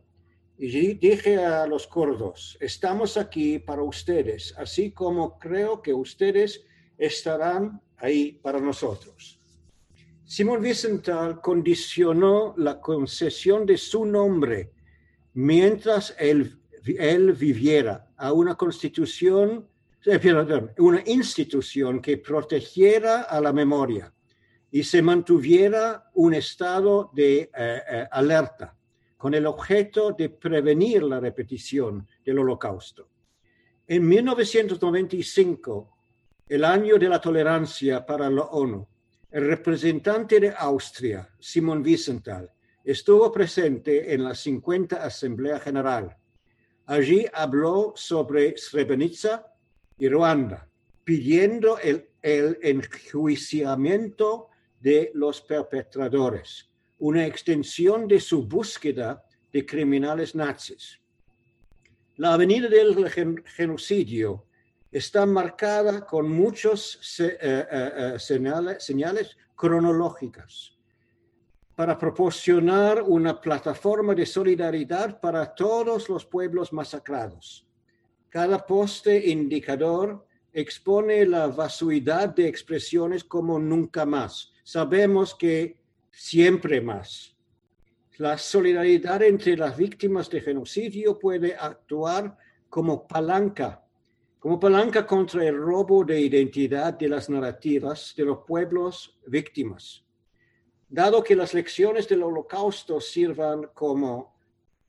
[0.57, 6.65] Y dije a los kurdos, estamos aquí para ustedes, así como creo que ustedes
[6.97, 9.39] estarán ahí para nosotros.
[10.23, 14.73] Simón Wiesenthal condicionó la concesión de su nombre
[15.33, 16.59] mientras él,
[17.37, 19.67] viviera a una constitución
[20.05, 24.13] eh, una institución que protegiera a la memoria
[24.71, 28.77] y se mantuviera un estado de eh, eh, alerta
[29.17, 33.09] con el objeto de prevenir la repetición del holocausto.
[33.87, 35.96] En 1995,
[36.49, 38.87] el año de la tolerancia para la ONU,
[39.31, 42.49] el representante de Austria, Simon Wiesenthal,
[42.85, 46.15] estuvo presente en la 50 Asamblea General.
[46.85, 49.45] Allí habló sobre Srebrenica
[49.99, 50.69] y Ruanda,
[51.03, 54.47] pidiendo el, el enjuiciamiento
[54.79, 60.97] de los perpetradores, una extensión de su búsqueda de criminales nazis.
[62.15, 63.09] La avenida del
[63.45, 64.46] genocidio
[64.91, 70.73] está marcada con muchos eh, eh, eh, señales, señales cronológicas
[71.75, 77.67] para proporcionar una plataforma de solidaridad para todos los pueblos masacrados
[78.29, 84.53] cada poste indicador expone la vacuidad de expresiones como nunca más.
[84.63, 85.77] Sabemos que
[86.11, 87.35] siempre más.
[88.17, 92.37] La solidaridad entre las víctimas de genocidio puede actuar
[92.69, 93.83] como palanca,
[94.39, 100.03] como palanca contra el robo de identidad de las narrativas de los pueblos víctimas.
[100.89, 104.35] Dado que las lecciones del holocausto sirvan como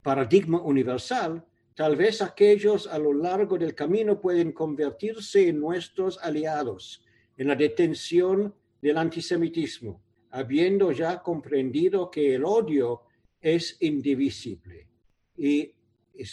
[0.02, 1.44] paradigma universal,
[1.78, 7.04] Tal vez aquellos a lo largo del camino pueden convertirse en nuestros aliados
[7.36, 13.02] en la detención del antisemitismo, habiendo ya comprendido que el odio
[13.40, 14.88] es indivisible.
[15.36, 15.72] Y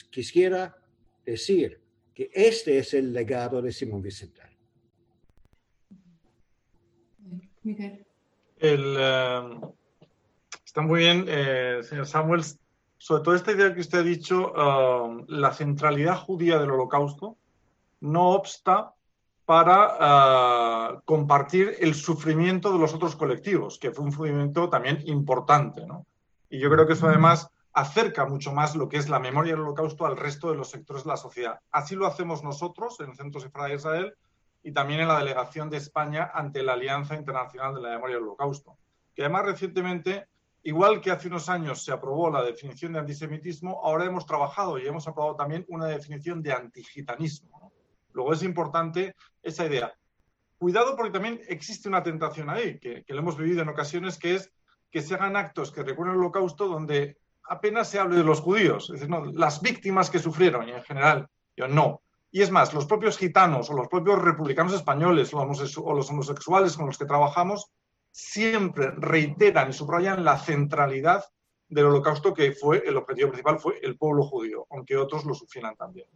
[0.09, 0.75] quisiera
[1.23, 1.79] decir
[2.15, 4.49] que este es el legado de Simón Vicental.
[8.57, 9.59] El, eh,
[10.65, 12.57] está muy bien, eh, señor Samuels
[12.97, 17.37] sobre todo esta idea que usted ha dicho, um, la centralidad judía del holocausto
[18.01, 18.93] no obsta
[19.45, 25.85] para uh, compartir el sufrimiento de los otros colectivos, que fue un sufrimiento también importante.
[25.85, 26.07] ¿no?
[26.49, 29.61] Y yo creo que eso además acerca mucho más lo que es la memoria del
[29.61, 31.59] holocausto al resto de los sectores de la sociedad.
[31.71, 34.15] Así lo hacemos nosotros en el Centro Sefra de Israel
[34.63, 38.23] y también en la delegación de España ante la Alianza Internacional de la Memoria del
[38.23, 38.77] Holocausto,
[39.13, 40.27] que además recientemente
[40.67, 44.87] Igual que hace unos años se aprobó la definición de antisemitismo, ahora hemos trabajado y
[44.87, 47.71] hemos aprobado también una definición de antigitanismo.
[48.13, 49.93] Luego es importante esa idea.
[50.57, 54.33] Cuidado porque también existe una tentación ahí, que, que lo hemos vivido en ocasiones, que
[54.33, 54.51] es
[54.89, 58.89] que se hagan actos que recuerden el holocausto donde apenas se hable de los judíos,
[58.89, 62.01] es decir, no, las víctimas que sufrieron y en general, yo no.
[62.31, 66.87] Y es más, los propios gitanos o los propios republicanos españoles o los homosexuales con
[66.87, 67.71] los que trabajamos
[68.11, 71.23] siempre reiteran y subrayan la centralidad
[71.67, 75.75] del holocausto que fue el objetivo principal, fue el pueblo judío, aunque otros lo sufrieran
[75.75, 76.07] también.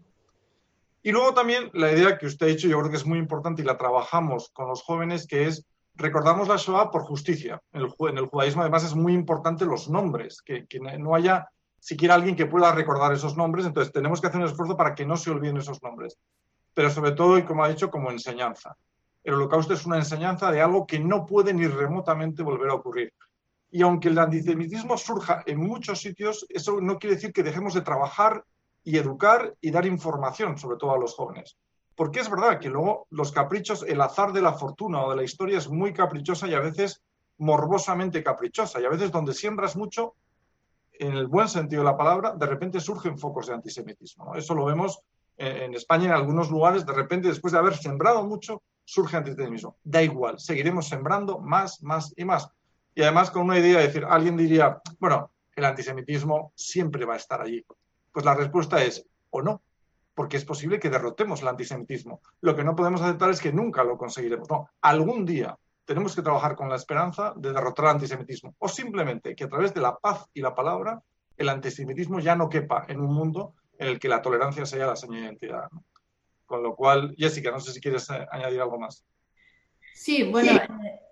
[1.01, 3.61] Y luego también la idea que usted ha dicho, yo creo que es muy importante
[3.61, 5.65] y la trabajamos con los jóvenes, que es
[5.99, 7.61] recordamos la Shoah por justicia.
[7.73, 11.47] En el, judaísmo además es muy importante los nombres, que, que, no haya
[11.79, 15.05] siquiera alguien que pueda recordar esos nombres, entonces tenemos que hacer un esfuerzo para que
[15.05, 16.17] no se olviden esos nombres.
[16.73, 18.75] Pero sobre todo, y como ha dicho, como enseñanza.
[19.23, 23.13] El holocausto es una enseñanza de algo que no puede ni remotamente volver a ocurrir.
[23.71, 27.81] Y aunque el antisemitismo surja en muchos sitios, eso no quiere decir que dejemos de
[27.81, 28.45] trabajar
[28.83, 31.57] y educar y dar información, sobre todo a los jóvenes.
[31.99, 35.23] Porque es verdad que luego los caprichos, el azar de la fortuna o de la
[35.23, 37.03] historia es muy caprichosa y a veces
[37.39, 38.79] morbosamente caprichosa.
[38.79, 40.15] Y a veces donde siembras mucho,
[40.93, 44.33] en el buen sentido de la palabra, de repente surgen focos de antisemitismo.
[44.33, 45.01] Eso lo vemos
[45.35, 49.75] en España en algunos lugares, de repente después de haber sembrado mucho, surge antisemitismo.
[49.83, 52.49] Da igual, seguiremos sembrando más, más y más.
[52.95, 57.17] Y además con una idea de decir, alguien diría, bueno, el antisemitismo siempre va a
[57.17, 57.65] estar allí.
[58.13, 59.61] Pues la respuesta es, o no
[60.20, 62.20] porque es posible que derrotemos el antisemitismo.
[62.41, 64.49] Lo que no podemos aceptar es que nunca lo conseguiremos.
[64.49, 69.34] No, algún día tenemos que trabajar con la esperanza de derrotar el antisemitismo o simplemente
[69.34, 71.01] que a través de la paz y la palabra
[71.38, 74.97] el antisemitismo ya no quepa en un mundo en el que la tolerancia sea la
[74.97, 75.70] señal de identidad.
[76.45, 79.05] Con lo cual, Jessica, no sé si quieres eh, añadir algo más.
[79.93, 80.51] Sí, bueno,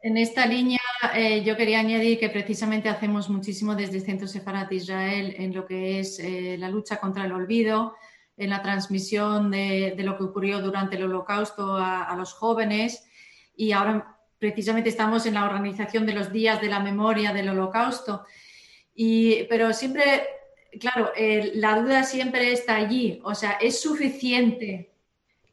[0.01, 0.81] en esta línea
[1.15, 5.65] eh, yo quería añadir que precisamente hacemos muchísimo desde el Centro Sefarat Israel en lo
[5.65, 7.95] que es eh, la lucha contra el olvido,
[8.37, 13.07] en la transmisión de, lo que ocurrió durante el holocausto a, los jóvenes
[13.55, 18.25] y ahora precisamente estamos en la organización de los días de la memoria del holocausto.
[18.93, 20.23] Y, pero siempre,
[20.79, 21.11] claro,
[21.55, 24.93] la duda siempre está allí, o sea, ¿es suficiente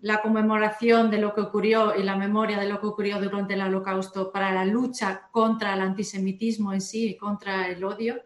[0.05, 3.63] la conmemoración de lo que ocurrió y la memoria de lo que ocurrió durante el
[3.63, 8.21] holocausto para la lucha contra el antisemitismo en sí y contra el odio?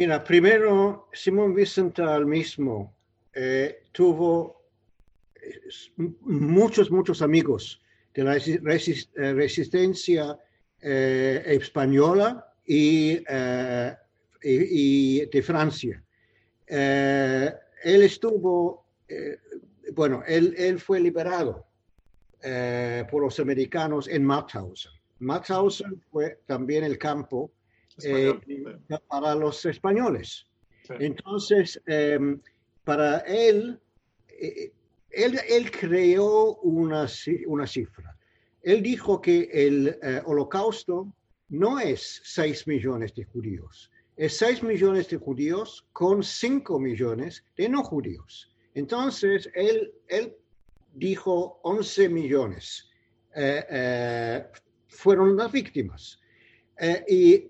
[0.00, 2.96] Mira, primero, Simón Wiesenthal mismo
[3.34, 4.62] eh, tuvo
[5.34, 5.60] eh,
[6.22, 7.82] muchos, muchos amigos
[8.14, 10.38] de la eh, resistencia
[10.80, 13.98] española y, de
[15.44, 16.02] Francia.
[16.66, 18.86] él estuvo,
[19.92, 21.66] bueno, él, él, fue liberado
[23.10, 24.92] por los americanos en Mauthausen.
[25.18, 27.52] Mauthausen fue también el campo
[28.04, 28.38] eh,
[29.08, 30.46] para los españoles.
[30.98, 32.40] Entonces, em,
[32.84, 33.78] para él,
[34.28, 34.72] eh,
[35.10, 37.06] él, él, creó una,
[37.46, 38.16] una cifra.
[38.62, 41.12] Él dijo que el eh, holocausto
[41.48, 47.68] no es 6 millones de judíos, es 6 millones de judíos con 5 millones de
[47.68, 48.54] no judíos.
[48.74, 50.36] Entonces, él, él
[50.94, 52.86] dijo 11 millones
[54.88, 56.20] fueron las víctimas.
[57.08, 57.49] y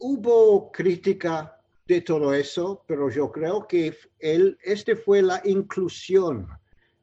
[0.00, 6.48] hubo crítica de todo eso, pero yo creo que él, este fue la inclusión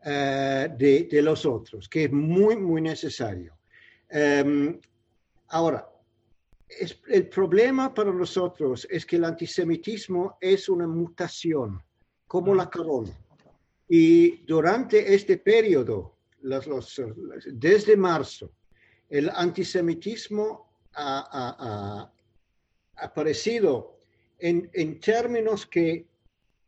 [0.05, 3.57] eh, de, los otros, que es muy, muy necesario.
[4.09, 4.79] Em,
[5.49, 5.89] ahora,
[7.07, 11.81] el problema para nosotros es que el antisemitismo es una mutación,
[12.27, 13.11] como la corona.
[13.87, 16.17] Y durante este periodo,
[17.53, 18.51] desde marzo,
[19.09, 22.11] el antisemitismo ha,
[22.97, 23.97] aparecido
[24.39, 26.05] en, en términos que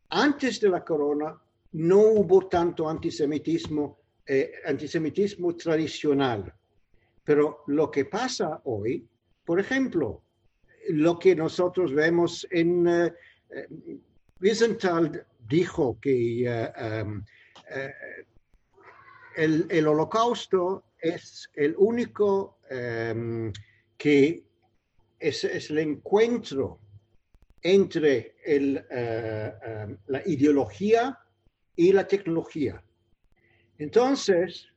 [0.09, 1.39] antes de la corona
[1.73, 6.53] no hubo tanto antisemitismo, eh, antisemitismo tradicional.
[7.23, 9.07] Pero lo que pasa hoy,
[9.45, 10.23] por ejemplo,
[10.89, 12.87] lo que nosotros vemos en...
[12.87, 13.11] Uh,
[14.41, 16.71] Wiesenthal dijo que
[17.03, 17.21] um,
[19.35, 23.51] el, el, holocausto es el único um,
[23.97, 24.45] que
[25.19, 26.79] es, el encuentro
[27.61, 31.19] entre eh, eh, la ideología
[31.75, 32.81] y la tecnología.
[33.77, 34.67] Entonces,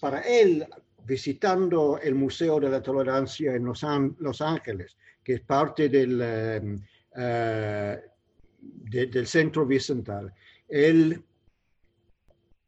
[0.00, 0.66] para él,
[1.06, 3.84] visitando el Museo de la Tolerancia en Los,
[4.40, 6.20] Ángeles, que es parte del,
[7.16, 8.00] eh,
[8.90, 10.32] del centro bicental,
[10.68, 11.22] él,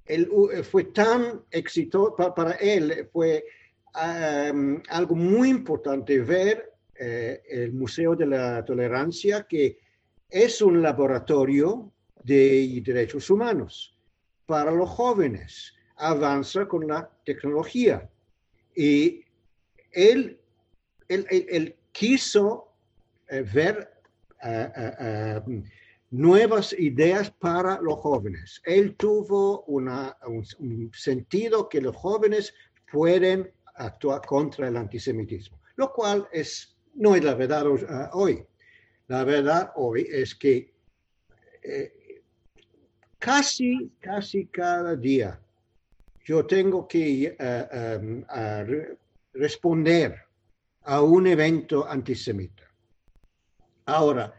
[0.05, 0.31] él,
[0.63, 3.45] fue tan exitoso, para él fue
[3.93, 9.79] algo muy importante ver eh, el Museo de la Tolerancia, que
[10.29, 11.93] es un laboratorio
[12.23, 13.97] de derechos humanos
[14.47, 15.75] para los jóvenes.
[15.97, 18.09] Avanza con la tecnología.
[18.75, 19.25] Y
[19.93, 20.39] él,
[21.09, 22.75] él, quiso
[23.29, 23.91] eh, ver
[24.43, 25.41] eh,
[26.11, 28.61] nuevas ideas para los jóvenes.
[28.65, 32.55] Él tuvo una, un, sentido que los jóvenes
[32.91, 37.65] pueden actuar contra el antisemitismo, lo cual es no es la verdad
[38.13, 38.45] hoy.
[39.09, 40.75] La verdad hoy es que
[41.63, 42.23] eh,
[43.19, 45.41] casi, casi cada día
[46.25, 48.25] yo tengo que uh, um,
[49.33, 50.27] responder
[50.83, 52.65] a un evento antisemita.
[53.87, 54.35] Ahora,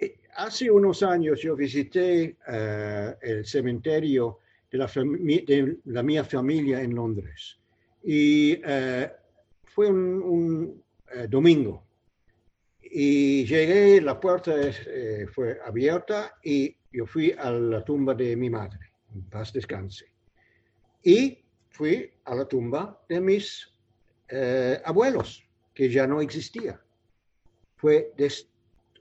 [0.00, 4.38] eh, hace unos años yo visité eh, el cementerio
[4.70, 7.58] de la, de la, mía familia en Londres
[8.02, 9.10] y eh,
[9.64, 10.82] fue un,
[11.28, 11.86] domingo
[12.82, 14.52] y llegué, la puerta
[15.32, 18.78] fue abierta y yo fui a la tumba de mi madre,
[19.14, 20.06] en paz descanse.
[21.02, 21.38] Y
[21.68, 23.72] fui a la tumba de mis
[24.84, 25.42] abuelos,
[25.72, 26.80] que ya no existía
[27.80, 28.12] fue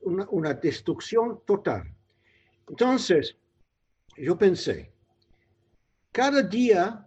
[0.04, 1.94] una, destrucción total.
[2.70, 3.36] Entonces,
[4.16, 4.90] yo pensé,
[6.14, 7.06] cada día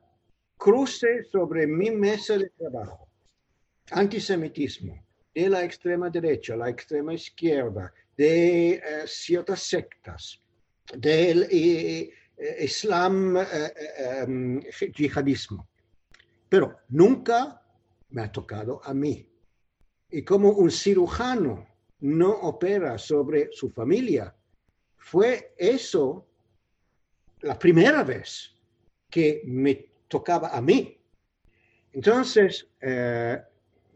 [0.58, 3.08] cruce sobre mi mesa de trabajo
[3.92, 10.40] antisemitismo de la extrema derecha, la extrema izquierda, de eh, ciertas sectas,
[10.94, 14.60] del eh, eh, islam em,
[14.94, 15.68] yihadismo.
[16.48, 17.62] Pero nunca
[18.10, 19.26] me ha tocado a mí.
[20.10, 21.66] Y como un cirujano
[22.00, 24.34] no opera sobre su familia,
[24.98, 26.26] fue eso
[27.40, 28.54] la primera vez
[29.08, 29.74] que me
[30.08, 30.98] tocaba a mí.
[31.92, 32.68] Entonces,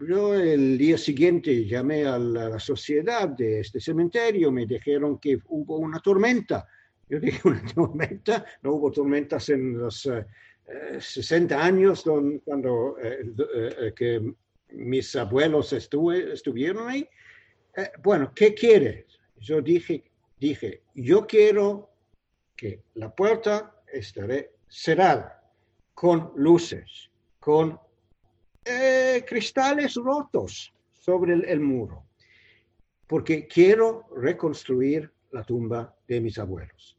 [0.01, 5.79] yo el día siguiente llamé a la, sociedad de este cementerio, me dijeron que hubo
[5.79, 6.67] una tormenta.
[7.09, 10.09] Yo dije, una tormenta, no hubo tormentas en los
[10.99, 12.05] 60 eh, años
[12.45, 14.35] cuando eh, que
[14.71, 17.09] mis abuelos estuvieron ahí.
[17.77, 19.05] Eh, bueno, ¿qué quieres?
[19.39, 20.05] Yo dije,
[20.39, 21.91] dije, yo quiero
[22.55, 25.43] que la puerta esté cerrada,
[25.95, 27.79] con luces, con
[28.67, 32.05] eh, cristales rotos sobre el, muro,
[33.07, 36.97] porque quiero reconstruir la tumba de mis abuelos.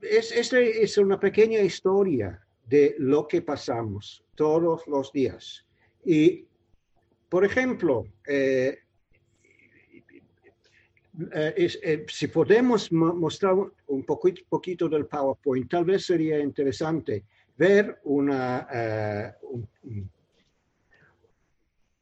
[0.00, 5.66] Es, esta es una pequeña historia de lo que pasamos todos los días
[6.04, 6.46] y,
[7.28, 8.78] por ejemplo, eh,
[11.32, 13.54] eh, eh, si podemos mostrar
[13.86, 17.24] un poquito, del PowerPoint, tal vez sería interesante
[17.56, 19.36] ver una,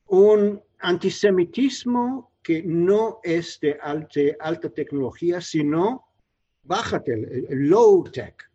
[0.06, 6.04] un, antisemitismo que no es de alta, alta tecnología, sino
[6.64, 7.02] baja,
[7.50, 8.50] low tech.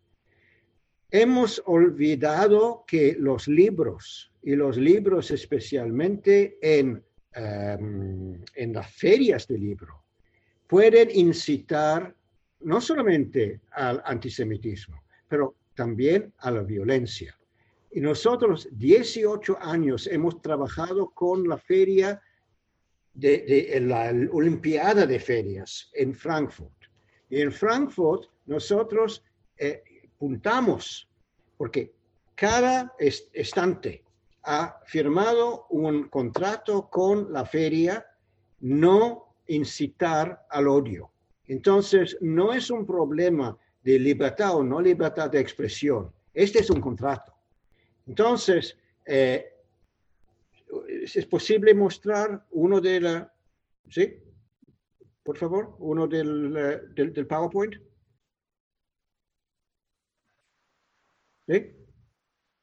[1.10, 9.58] Hemos olvidado que los libros y los libros especialmente en, em, en las ferias de
[9.58, 10.02] libro
[10.66, 12.14] pueden incitar
[12.60, 17.38] no solamente al antisemitismo, pero también a la violencia.
[17.92, 22.20] Y nosotros 18 años hemos trabajado con la feria
[23.14, 26.74] de, la Olimpiada de Ferias en Frankfurt.
[27.30, 29.22] Y en Frankfurt nosotros
[29.56, 29.84] eh,
[30.18, 31.08] puntamos,
[31.56, 31.94] porque
[32.34, 34.02] cada estante
[34.42, 38.04] ha firmado un contrato con la feria
[38.60, 41.12] no incitar al odio.
[41.46, 43.56] Entonces, no es un problema
[43.88, 46.12] de libertad o no libertad de expresión.
[46.34, 47.32] Este es un contrato.
[48.06, 48.76] Entonces,
[49.06, 49.50] eh,
[50.86, 53.34] ¿es posible mostrar uno de la...
[53.88, 54.22] ¿Sí?
[55.22, 57.76] Por favor, uno del, eh, del PowerPoint.
[61.46, 61.74] ¿Sí?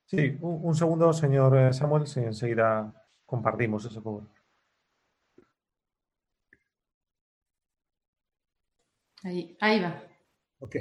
[0.05, 2.93] Sí, un, segundo, señor Samuel, si enseguida
[3.25, 4.25] compartimos ese power.
[9.23, 10.03] Ahí, ahí va.
[10.59, 10.75] Ok.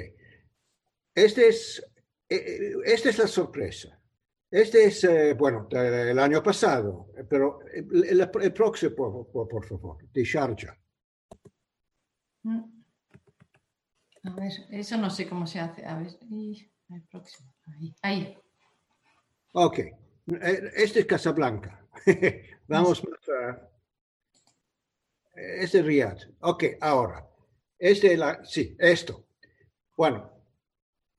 [1.15, 1.81] Este es,
[2.29, 3.97] eh, eh, esta es la sorpresa.
[4.51, 5.07] Este es,
[5.37, 10.77] bueno, el año pasado, pero el, próximo, por, favor, de Sharjah.
[12.43, 12.75] Mm.
[14.23, 15.85] A ver, eso no sé cómo se hace.
[15.85, 17.53] A ver, el próximo.
[17.65, 17.95] Ahí.
[18.01, 18.37] ahí.
[19.53, 21.87] Ok, eh, este es Casablanca.
[22.67, 23.69] Vamos a...
[25.33, 26.19] Este es Riyadh.
[26.41, 27.27] Ok, ahora.
[27.77, 28.43] Este la...
[28.43, 29.27] Sí, esto.
[29.95, 30.34] Bueno,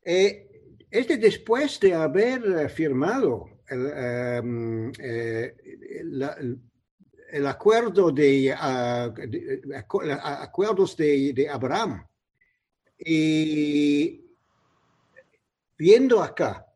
[0.07, 0.46] eh,
[0.90, 5.54] este después de haber firmado el, em, eh,
[7.32, 9.12] el, acuerdo de, ah,
[10.40, 12.07] acuerdos de, de Abraham.
[12.98, 14.24] Y
[15.76, 16.66] viendo acá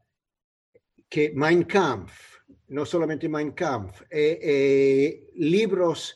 [1.08, 6.14] que Mein Kampf, no solamente Mein Kampf, eh, eh, libros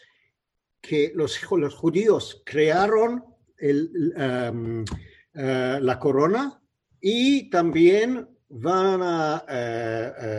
[0.80, 4.84] que los, los, judíos crearon um,
[5.34, 6.62] eh, la corona
[7.07, 9.44] y también van a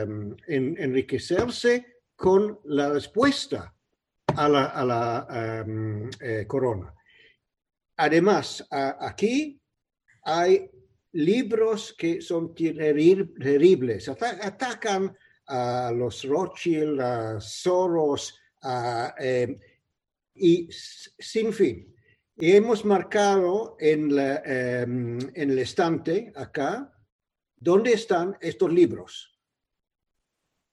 [0.07, 1.85] um, enriquecerse
[2.15, 3.71] con la respuesta
[4.35, 6.09] a la, a la um,
[6.47, 6.91] corona.
[7.97, 9.61] Además, aquí
[10.23, 10.67] hay
[11.11, 19.55] libros que son terribles, atacan a los Rothschild, a Soros, a, em,
[20.33, 21.94] y sin fin.
[22.37, 26.91] Y hemos marcado en, la, em, en el estante acá
[27.55, 29.39] dónde están estos libros.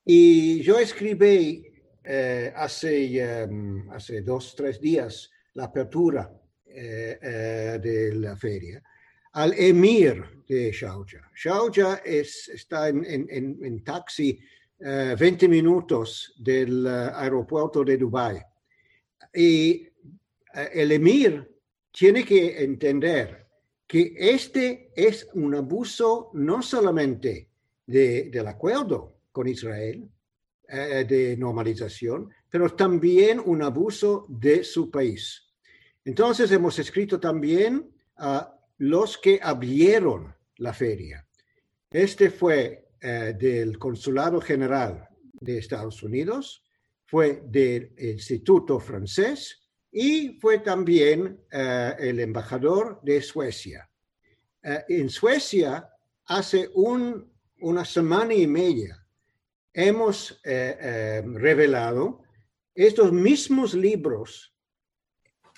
[0.04, 1.64] Y yo escribí
[2.02, 6.32] eh, hace, em, hace dos, tres días la apertura
[6.66, 8.82] eh, eh, de la feria
[9.34, 11.30] al emir de Sharjah.
[11.32, 14.38] Sharjah es, está en, en, en taxi
[14.78, 18.42] 20 minutos del aeropuerto de Dubái.
[19.32, 19.88] Y
[20.52, 21.51] el emir
[21.92, 23.46] tiene que entender
[23.86, 27.50] que este es un abuso no solamente
[27.86, 30.08] de, del acuerdo con Israel,
[30.68, 35.42] eh, de normalización, pero también un abuso de su país.
[36.04, 41.26] Entonces hemos escrito también a los que abrieron la feria.
[41.90, 46.64] Este fue eh, del Consulado General de Estados Unidos,
[47.04, 49.61] fue del Instituto Francés
[49.92, 53.88] y fue también eh, el embajador de Suecia.
[54.62, 55.86] Eh, en Suecia,
[56.24, 57.30] hace un,
[57.60, 59.06] una semana y media,
[59.74, 62.22] hemos eh, revelado
[62.74, 64.54] estos mismos libros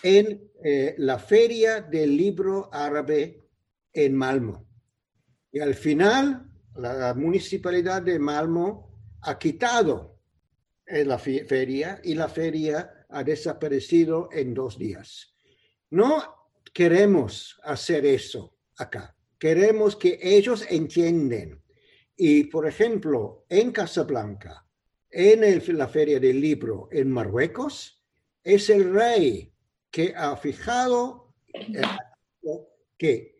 [0.02, 0.50] en
[0.98, 3.48] la Feria del Libro Árabe
[3.92, 4.66] en Malmo.
[5.52, 10.18] Y al final, la municipalidad de Malmo ha quitado
[10.86, 15.34] la feria y la feria ha desaparecido en dos días.
[15.90, 19.16] No queremos hacer eso acá.
[19.38, 21.62] Queremos que ellos entiendan.
[22.16, 24.66] Y, por ejemplo, en Casablanca,
[25.10, 28.02] en la Feria del Libro en Marruecos,
[28.42, 29.52] es el rey
[29.90, 31.82] que ha fijado eh,
[32.98, 33.38] que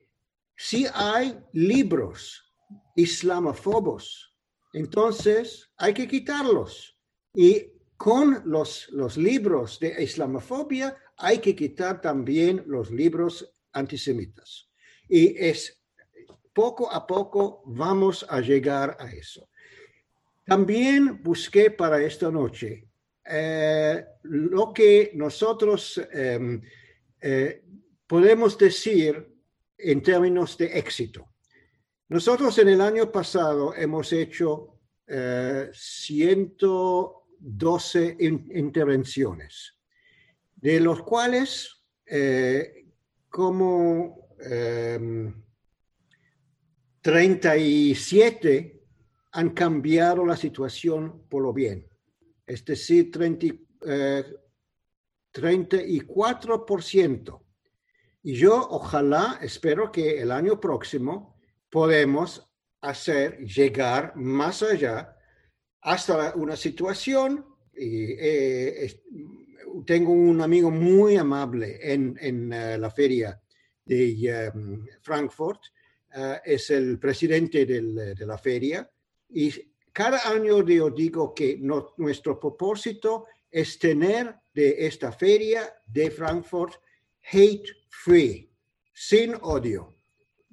[0.57, 2.55] si hay libros
[2.95, 4.35] islamofobos,
[4.73, 6.97] entonces hay que quitarlos.
[7.35, 14.69] Y con los, los libros de islamofobia hay que quitar también los libros antisemitas.
[15.09, 15.81] Y es
[16.53, 19.49] poco a poco vamos a llegar a eso.
[20.45, 22.89] También busqué para esta noche
[23.25, 26.61] eh, lo que nosotros em,
[27.21, 27.65] eh,
[28.07, 29.27] podemos decir
[29.79, 31.29] en términos de éxito.
[32.09, 39.75] Nosotros en el año pasado hemos hecho eh, ciento 12 intervenciones,
[40.57, 42.87] de los cuales eh,
[43.29, 44.31] como
[47.03, 48.81] 37 em,
[49.33, 51.87] han cambiado la situación por lo bien.
[52.47, 53.47] Es decir, 30,
[55.33, 57.29] 34%.
[57.29, 57.33] Eh,
[58.23, 61.39] y yo ojalá, espero que el año próximo
[61.69, 65.14] podemos hacer llegar más allá
[65.85, 67.45] hasta una situación,
[67.77, 69.03] y, eh,
[69.87, 73.41] tengo un amigo muy amable en, en uh, la feria
[73.85, 75.61] de um, Frankfurt,
[76.17, 78.91] uh, es el presidente del, de la feria,
[79.29, 79.53] y
[79.93, 86.77] cada año yo digo que no, nuestro propósito es tener de esta feria de Frankfurt
[87.31, 88.51] hate free,
[88.93, 89.97] sin odio.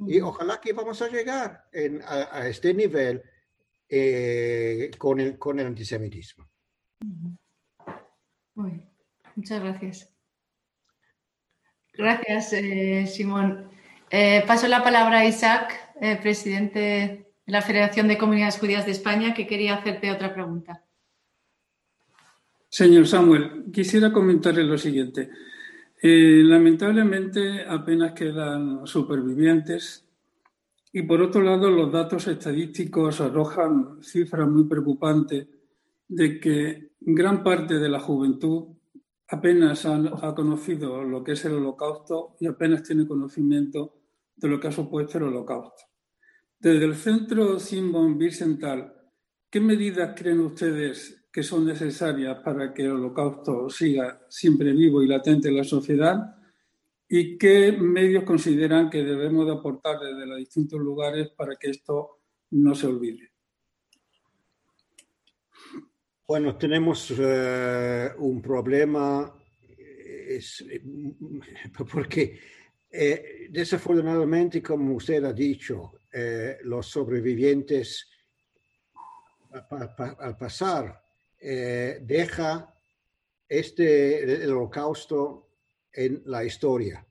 [0.08, 3.22] Y ojalá que vamos a llegar en, a, a este nivel
[3.94, 6.48] eh, con, el, con el antisemitismo.
[9.36, 10.14] muchas gracias.
[11.94, 13.70] Gracias, eh, Simón.
[14.10, 15.74] Eh, paso la palabra a Isaac,
[16.22, 20.86] presidente de la Federación de Comunidades Judías de España, que quería hacerte otra pregunta.
[22.70, 25.30] Señor Samuel, quisiera comentarle lo siguiente.
[26.02, 30.06] lamentablemente apenas quedan supervivientes
[30.94, 35.48] y por otro lado, los datos estadísticos arrojan cifras muy preocupantes
[36.08, 38.76] de que gran parte de la juventud
[39.30, 44.02] apenas ha, conocido lo que es el holocausto y apenas tiene conocimiento
[44.36, 45.84] de lo que ha supuesto el holocausto.
[46.60, 48.94] Desde el Centro Simon Birsenthal,
[49.50, 55.08] ¿qué medidas creen ustedes que son necesarias para que el holocausto siga siempre vivo y
[55.08, 56.36] latente en la sociedad?
[57.14, 62.22] Y qué medios consideran que debemos de aportar desde los distintos lugares para que esto
[62.52, 63.34] no se olvide.
[66.26, 69.30] Bueno, tenemos eh, un problema
[71.92, 72.40] porque
[72.90, 78.08] eh, desafortunadamente, como usted ha dicho, eh, los sobrevivientes
[79.70, 81.04] al pasar
[81.38, 82.74] deja
[83.50, 85.51] este el holocausto
[85.94, 87.06] en la historia.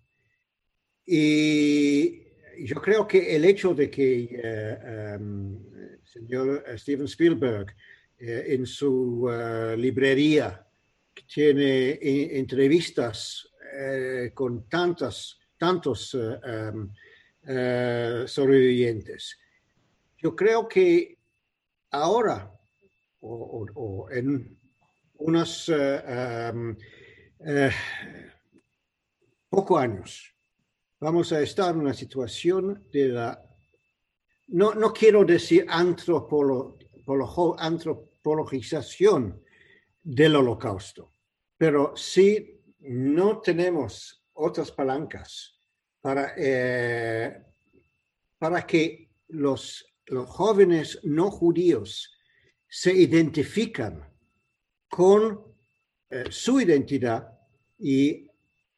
[1.07, 2.31] Y
[2.65, 5.59] yo creo que el hecho de que el eh, em,
[6.05, 7.75] señor Steven Spielberg
[8.19, 10.67] eh, en su eh, librería
[11.27, 11.99] tiene
[12.39, 13.47] entrevistas
[14.35, 16.91] con tantas, tantos em,
[18.27, 19.39] sobrevivientes.
[20.19, 21.17] Yo creo que
[21.91, 22.51] ahora
[23.21, 24.59] o, en
[25.19, 26.77] unos em,
[29.51, 30.35] pocos años.
[31.01, 33.43] Vamos a estar en una situación de la,
[34.49, 36.79] no, no quiero decir antropolo,
[37.59, 39.43] antropologización
[40.03, 41.13] del holocausto,
[41.57, 45.59] pero si no tenemos otras palancas
[46.01, 47.45] para, eh,
[48.39, 52.17] para que los, los jóvenes no judíos
[52.69, 54.09] se identifican
[54.89, 55.45] con
[56.09, 57.29] eh, su identidad
[57.79, 58.30] y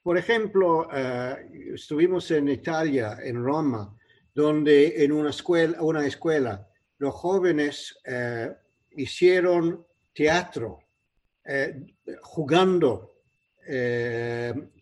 [0.02, 3.96] por ejemplo, eh, estuvimos en Italia, en Roma,
[4.34, 8.52] donde en una escuela, una escuela los jóvenes eh,
[8.96, 10.80] hicieron teatro,
[11.44, 13.10] eh, jugando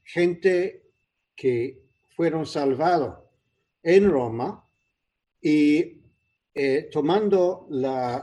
[0.03, 0.85] gente
[1.37, 1.83] que
[2.17, 3.19] fueron salvados
[3.83, 4.67] en Roma
[5.43, 6.01] y
[6.91, 7.69] tomando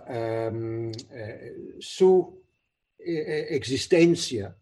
[0.07, 0.91] em,
[1.79, 2.41] su
[2.97, 4.57] existencia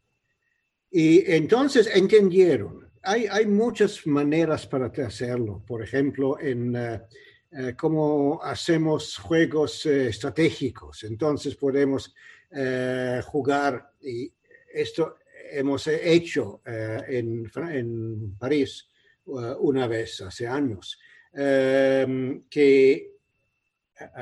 [0.98, 2.90] y entonces entendieron.
[3.04, 5.62] Hay, hay muchas maneras para hacerlo.
[5.68, 11.04] Por ejemplo, en eh, cómo hacemos juegos eh, estratégicos.
[11.04, 12.16] Entonces podemos
[13.26, 14.32] jugar, y
[14.74, 15.18] esto
[15.52, 18.88] hemos hecho en, en, París
[19.26, 20.98] una vez hace años,
[21.34, 23.12] que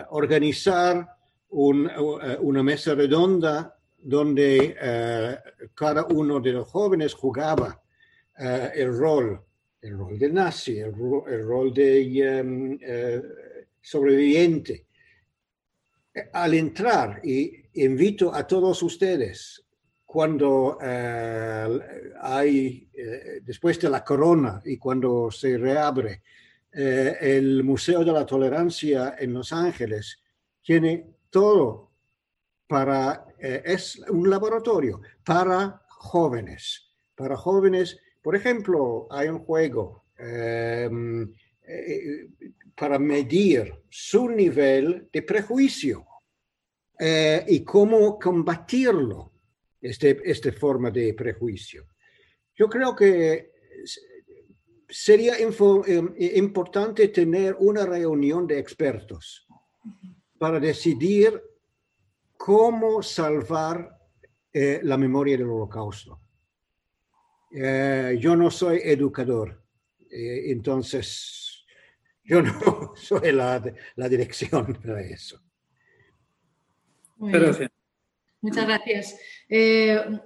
[0.09, 1.07] organizar
[1.49, 5.37] una mesa redonda donde eh,
[5.73, 7.81] cada uno de los jóvenes jugaba
[8.37, 9.41] eh, el rol,
[9.81, 13.21] el rol de nazi, el, rol de em, eh,
[13.81, 14.85] sobreviviente.
[16.33, 19.63] Al entrar, y invito a todos ustedes,
[20.05, 22.87] cuando hay,
[23.41, 26.21] después de la corona y cuando se reabre
[26.71, 30.19] el Museo de la Tolerancia en Los Ángeles,
[30.61, 31.92] tiene todo
[32.75, 41.31] eh, es un laboratorio para jóvenes, para jóvenes, por ejemplo, hay un juego em,
[41.67, 42.29] eh,
[42.75, 46.05] para medir su nivel de prejuicio
[46.99, 49.33] eh, y cómo combatirlo,
[49.79, 51.85] este, esta forma de prejuicio.
[52.55, 53.51] Yo creo que
[54.89, 59.45] sería importante tener una reunión de expertos
[60.39, 61.41] para decidir
[62.43, 63.97] cómo salvar
[64.51, 66.19] eh, la memoria del holocausto.
[67.55, 69.63] Eh, yo no soy educador,
[70.11, 71.63] eh, entonces
[72.21, 72.51] yo no
[72.97, 73.63] soy la,
[73.95, 75.41] la dirección para eso.
[77.17, 77.71] Gracias.
[78.41, 79.19] Muchas gracias.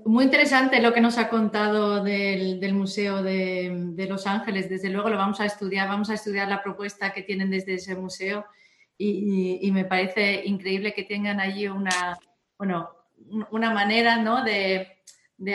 [0.03, 4.71] muy interesante lo que nos ha contado del, Museo de, Los Ángeles.
[4.71, 7.93] Desde luego lo vamos a estudiar, vamos a estudiar la propuesta que tienen desde ese
[7.93, 8.43] museo
[8.97, 12.17] y, me parece increíble que tengan allí una,
[12.57, 12.89] bueno,
[13.51, 14.43] una manera ¿no?
[14.43, 14.93] de,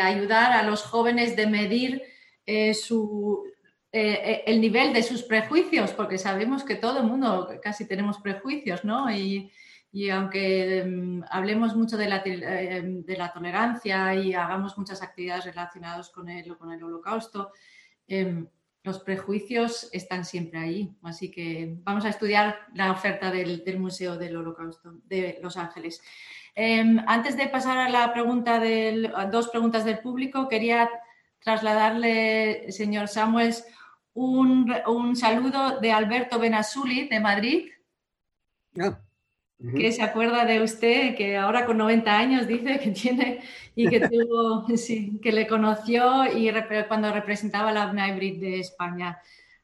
[0.01, 2.03] ayudar a los jóvenes de medir
[2.47, 3.45] eh, su,
[3.91, 8.19] eh, eh, el nivel de sus prejuicios, porque sabemos que todo el mundo casi tenemos
[8.19, 9.11] prejuicios, ¿no?
[9.11, 9.51] Y,
[10.11, 16.31] aunque mm, hablemos mucho de la, de la, tolerancia y hagamos muchas actividades relacionadas con
[16.31, 17.53] el, con el holocausto,
[18.07, 18.47] em,
[18.83, 20.97] los prejuicios están siempre ahí.
[21.03, 26.03] Así que vamos a estudiar la oferta del, Museo del Holocausto de Los Ángeles.
[26.55, 30.91] Em, antes de pasar a la pregunta del, dos preguntas del público, quería
[31.41, 33.65] trasladarle, señor Samuels,
[34.15, 37.69] un, saludo de Alberto Benasuli de Madrid.
[39.77, 43.41] Que se acuerda de usted, que ahora con 90 años dice que tiene
[43.77, 44.67] y que tuvo,
[45.23, 46.51] que le conoció y
[46.89, 49.21] cuando representaba la Hybrid de España.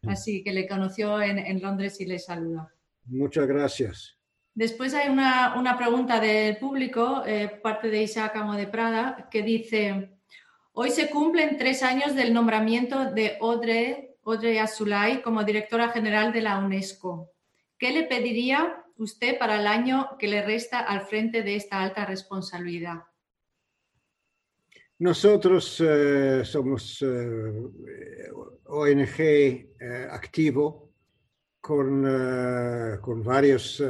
[0.07, 2.73] Así que le conoció en, Londres y le saluda.
[3.07, 4.17] Muchas gracias.
[4.55, 10.11] Después hay una, pregunta del público, eh, parte de Isaac Amo de Prada, que dice,
[10.73, 16.43] hoy se cumplen tres años del nombramiento de Audrey, Audrey Azoulay como directora general de
[16.43, 17.33] la UNESCO.
[17.79, 22.05] ¿Qué le pediría usted para el año que le resta al frente de esta alta
[22.05, 23.05] responsabilidad?
[25.01, 28.31] Nosotros eh, somos eh,
[28.65, 29.69] ONG eh,
[30.11, 30.91] activo
[31.61, 32.03] con,
[33.01, 33.81] con varios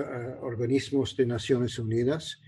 [0.41, 2.41] organismos de Naciones Unidas.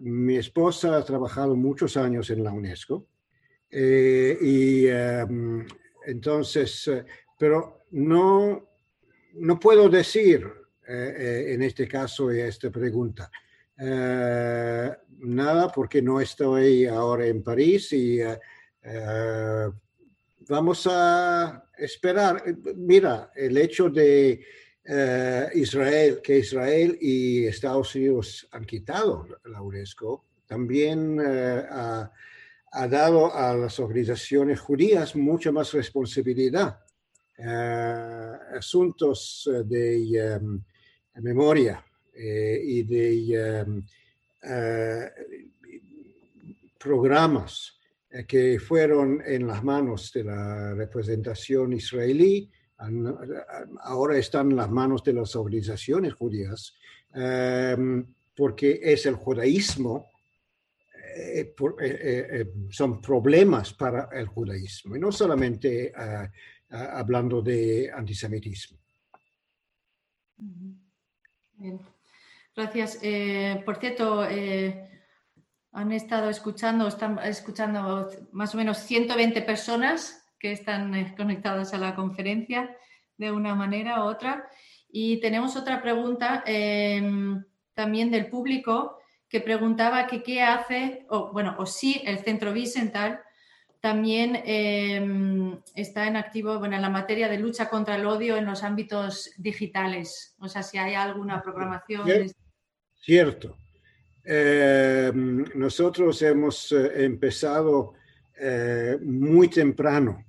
[0.00, 3.08] mi esposa ha trabajado muchos años en la UNESCO
[3.70, 4.86] y
[6.06, 6.90] entonces,
[7.36, 8.68] pero no,
[9.34, 13.30] no puedo decir eh, eh, en este caso esta pregunta.
[13.78, 18.18] Eh, nada porque no estoy ahora en París y
[20.48, 22.42] vamos a esperar.
[22.76, 24.44] Mira, el hecho de
[25.54, 32.10] Israel, que Israel y Estados Unidos han quitado la UNESCO, también ha,
[32.88, 36.80] dado a las organizaciones judías mucha más responsabilidad.
[38.52, 39.96] asuntos de
[41.20, 41.84] memoria
[42.14, 43.82] y de
[46.78, 47.78] programas
[48.26, 52.50] que fueron en las manos de la representación israelí,
[53.80, 56.74] ahora están en las manos de las organizaciones judías,
[58.34, 60.10] porque es el judaísmo,
[62.70, 65.92] son problemas para el judaísmo, y no solamente
[66.68, 68.78] hablando de antisemitismo.
[72.54, 72.98] Gracias.
[73.02, 74.90] Eh, por cierto, eh,
[75.72, 81.78] han estado escuchando, están escuchando más o menos 120 personas que están eh, conectadas a
[81.78, 82.76] la conferencia
[83.16, 84.48] de una manera u otra.
[84.90, 87.42] Y tenemos otra pregunta em,
[87.72, 88.98] también del público
[89.28, 93.22] que preguntaba que qué hace, o bueno, o si el Centro Vicental
[93.82, 98.46] también em, está en activo bueno, en la materia de lucha contra el odio en
[98.46, 100.36] los ámbitos digitales.
[100.38, 102.08] O sea, si hay alguna programación.
[103.00, 103.56] Cierto.
[104.24, 107.94] Em, nosotros hemos eh, empezado
[108.38, 110.24] eh, muy temprano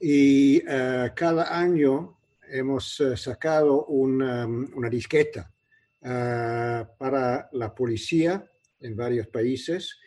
[0.00, 2.16] y eh, cada año
[2.48, 5.50] hemos sacado una, una disqueta
[6.00, 8.44] para la policía
[8.78, 9.98] en varios países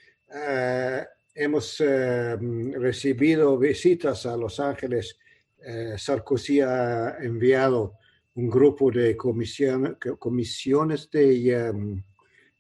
[1.38, 5.18] hemos eh, recibido visitas a Los Ángeles.
[5.64, 7.94] Eh, Sarkozy ha enviado
[8.36, 11.74] un grupo de comisiones de,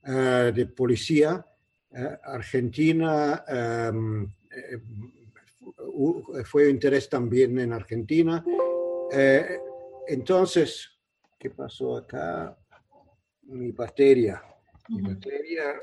[0.05, 1.43] eh, de policía.
[2.23, 4.31] Argentina em,
[6.43, 8.43] fue interés también en Argentina.
[10.07, 10.91] entonces,
[11.39, 12.55] ¿qué pasó acá?
[13.43, 14.43] Mi batería.
[14.89, 15.81] Mi batería,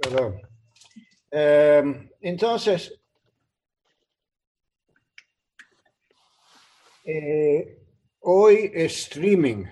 [0.00, 0.49] perdón.
[1.30, 3.00] Em, entonces,
[7.04, 7.78] eh,
[8.20, 9.64] hoy streaming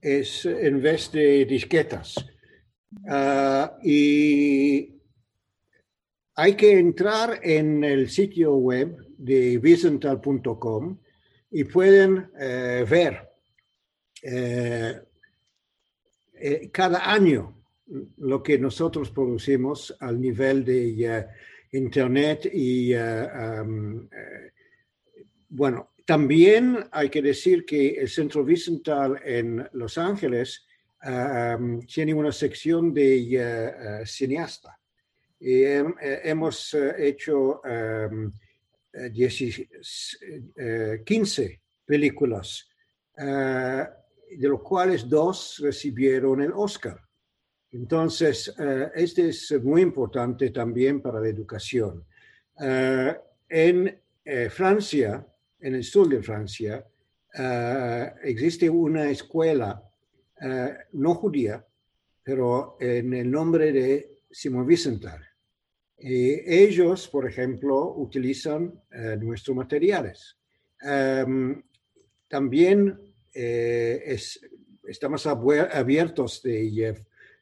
[0.00, 2.14] es en vez de disquetas.
[3.08, 5.00] Ah, y
[6.36, 10.98] hay que entrar en el sitio web de vicental.com
[11.50, 13.28] y pueden eh, ver
[14.22, 15.00] eh,
[16.70, 17.55] cada año
[18.18, 21.26] lo que nosotros producimos al nivel de
[21.72, 24.52] Internet y, um, eh,
[25.48, 30.64] bueno, también hay que decir que el Centro Vicental en Los Ángeles
[31.86, 34.76] tiene una sección de cineasta.
[35.38, 37.60] Y hemos hecho
[41.04, 41.50] 15 um,
[41.84, 42.68] películas,
[43.16, 47.05] de los cuales dos recibieron el Oscar.
[47.72, 52.04] Entonces, uh, este es muy importante también para la educación.
[52.54, 53.12] Uh,
[53.48, 55.26] en uh, Francia,
[55.60, 56.84] en el sur de Francia,
[58.22, 59.82] existe una escuela
[60.92, 61.62] no judía,
[62.22, 65.22] pero en el nombre de Simón Wiesenthal.
[65.98, 68.80] Ellos, por ejemplo, utilizan
[69.20, 70.38] nuestros materiales.
[70.82, 71.62] Um,
[72.26, 72.98] también
[73.34, 74.40] es,
[74.88, 76.62] estamos abiertos de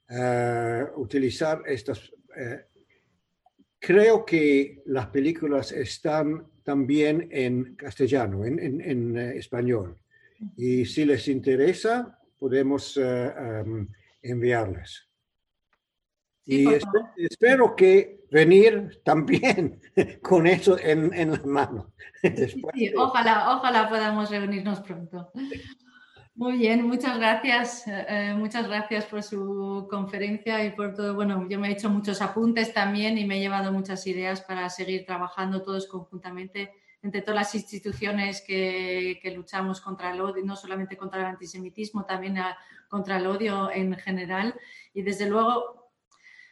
[0.09, 2.13] eh, utilizar estas.
[2.37, 2.67] Eh,
[3.79, 9.99] creo que las películas están también en castellano, en, eh, español.
[10.57, 13.89] Y si les interesa, podemos em,
[14.23, 15.09] enviarles.
[16.47, 16.67] y
[17.17, 19.81] espero, que venir también
[20.23, 21.93] con eso en, en la mano.
[22.97, 25.31] ojalá, ojalá podamos reunirnos pronto.
[26.37, 27.85] Muy bien, muchas gracias.
[27.87, 31.15] Eh, muchas gracias por su conferencia y por todo.
[31.15, 34.69] Bueno, yo me he hecho muchos apuntes también y me he llevado muchas ideas para
[34.69, 36.73] seguir trabajando todos conjuntamente
[37.03, 42.37] entre todas las instituciones que, luchamos contra el odio, no solamente contra el antisemitismo, también
[42.89, 44.55] contra el odio en general.
[44.93, 45.93] Y desde luego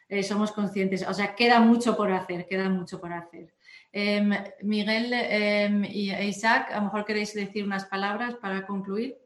[0.08, 3.52] eh, somos conscientes, o sea, queda mucho por hacer, queda mucho por hacer.
[3.90, 4.30] Em,
[4.62, 9.21] Miguel em, y Isaac, a lo mejor queréis decir unas palabras para concluir.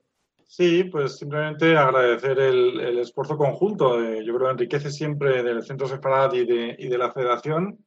[0.47, 4.01] Sí, pues simplemente agradecer el, esfuerzo conjunto.
[4.01, 7.84] yo creo que enriquece siempre del Centro Separat y de, y de la Federación.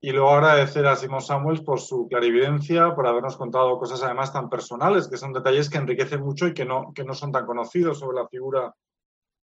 [0.00, 4.48] Y luego agradecer a Simón Samuels por su clarividencia, por habernos contado cosas además tan
[4.48, 7.98] personales, que son detalles que enriquecen mucho y que no, que no son tan conocidos
[7.98, 8.74] sobre la figura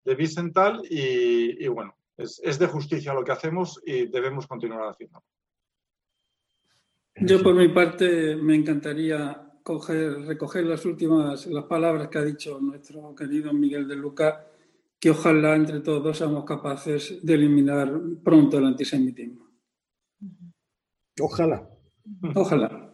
[0.05, 0.82] de Vicental.
[0.89, 5.24] Y, bueno, es, de justicia lo que hacemos y debemos continuar haciendo.
[7.16, 13.16] Yo por mi parte me encantaría recoger las últimas las palabras que ha dicho nuestro
[13.16, 14.45] querido Miguel de Luca,
[14.99, 17.91] que ojalá entre todos seamos capaces de eliminar
[18.24, 19.49] pronto el antisemitismo.
[21.20, 21.70] Ojalá.
[22.36, 22.93] Ojalá.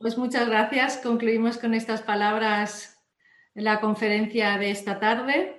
[0.00, 0.98] pues muchas gracias.
[0.98, 2.96] Concluimos con estas palabras
[3.54, 5.55] la conferencia de esta tarde.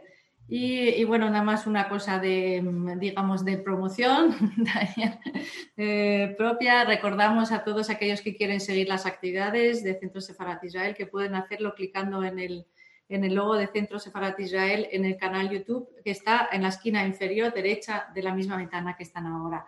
[0.49, 2.63] Y, bueno, nada más una cosa de,
[2.97, 4.33] digamos, de promoción
[5.77, 6.85] eh, propia.
[6.85, 11.35] Recordamos a todos aquellos que quieren seguir las actividades de Centro Sefarat Israel que pueden
[11.35, 12.65] hacerlo clicando en el,
[13.09, 16.69] en el logo de Centro Sefarat Israel en el canal YouTube que está en la
[16.69, 19.65] esquina inferior derecha de la misma ventana que están ahora.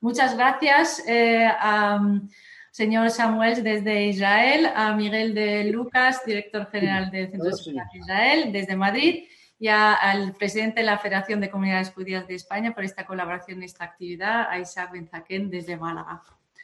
[0.00, 2.00] Muchas gracias eh, a
[2.70, 8.76] señor Samuel desde Israel, a Miguel de Lucas, director general de Centro Sefarat Israel desde
[8.76, 9.24] Madrid
[9.60, 13.64] y al presidente de la Federación de Comunidades Judías de España por esta colaboración en
[13.64, 16.22] esta actividad, a Isaac Benzaquén desde Málaga.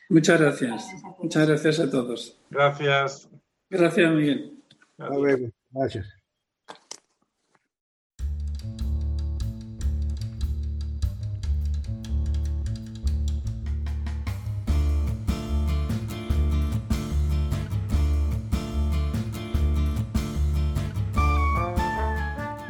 [0.08, 0.86] Muchas gracias.
[1.22, 2.40] Muchas gracias a todos.
[2.50, 3.28] Gracias.
[3.68, 4.62] Gracias, Miguel.
[5.70, 6.15] Gracias.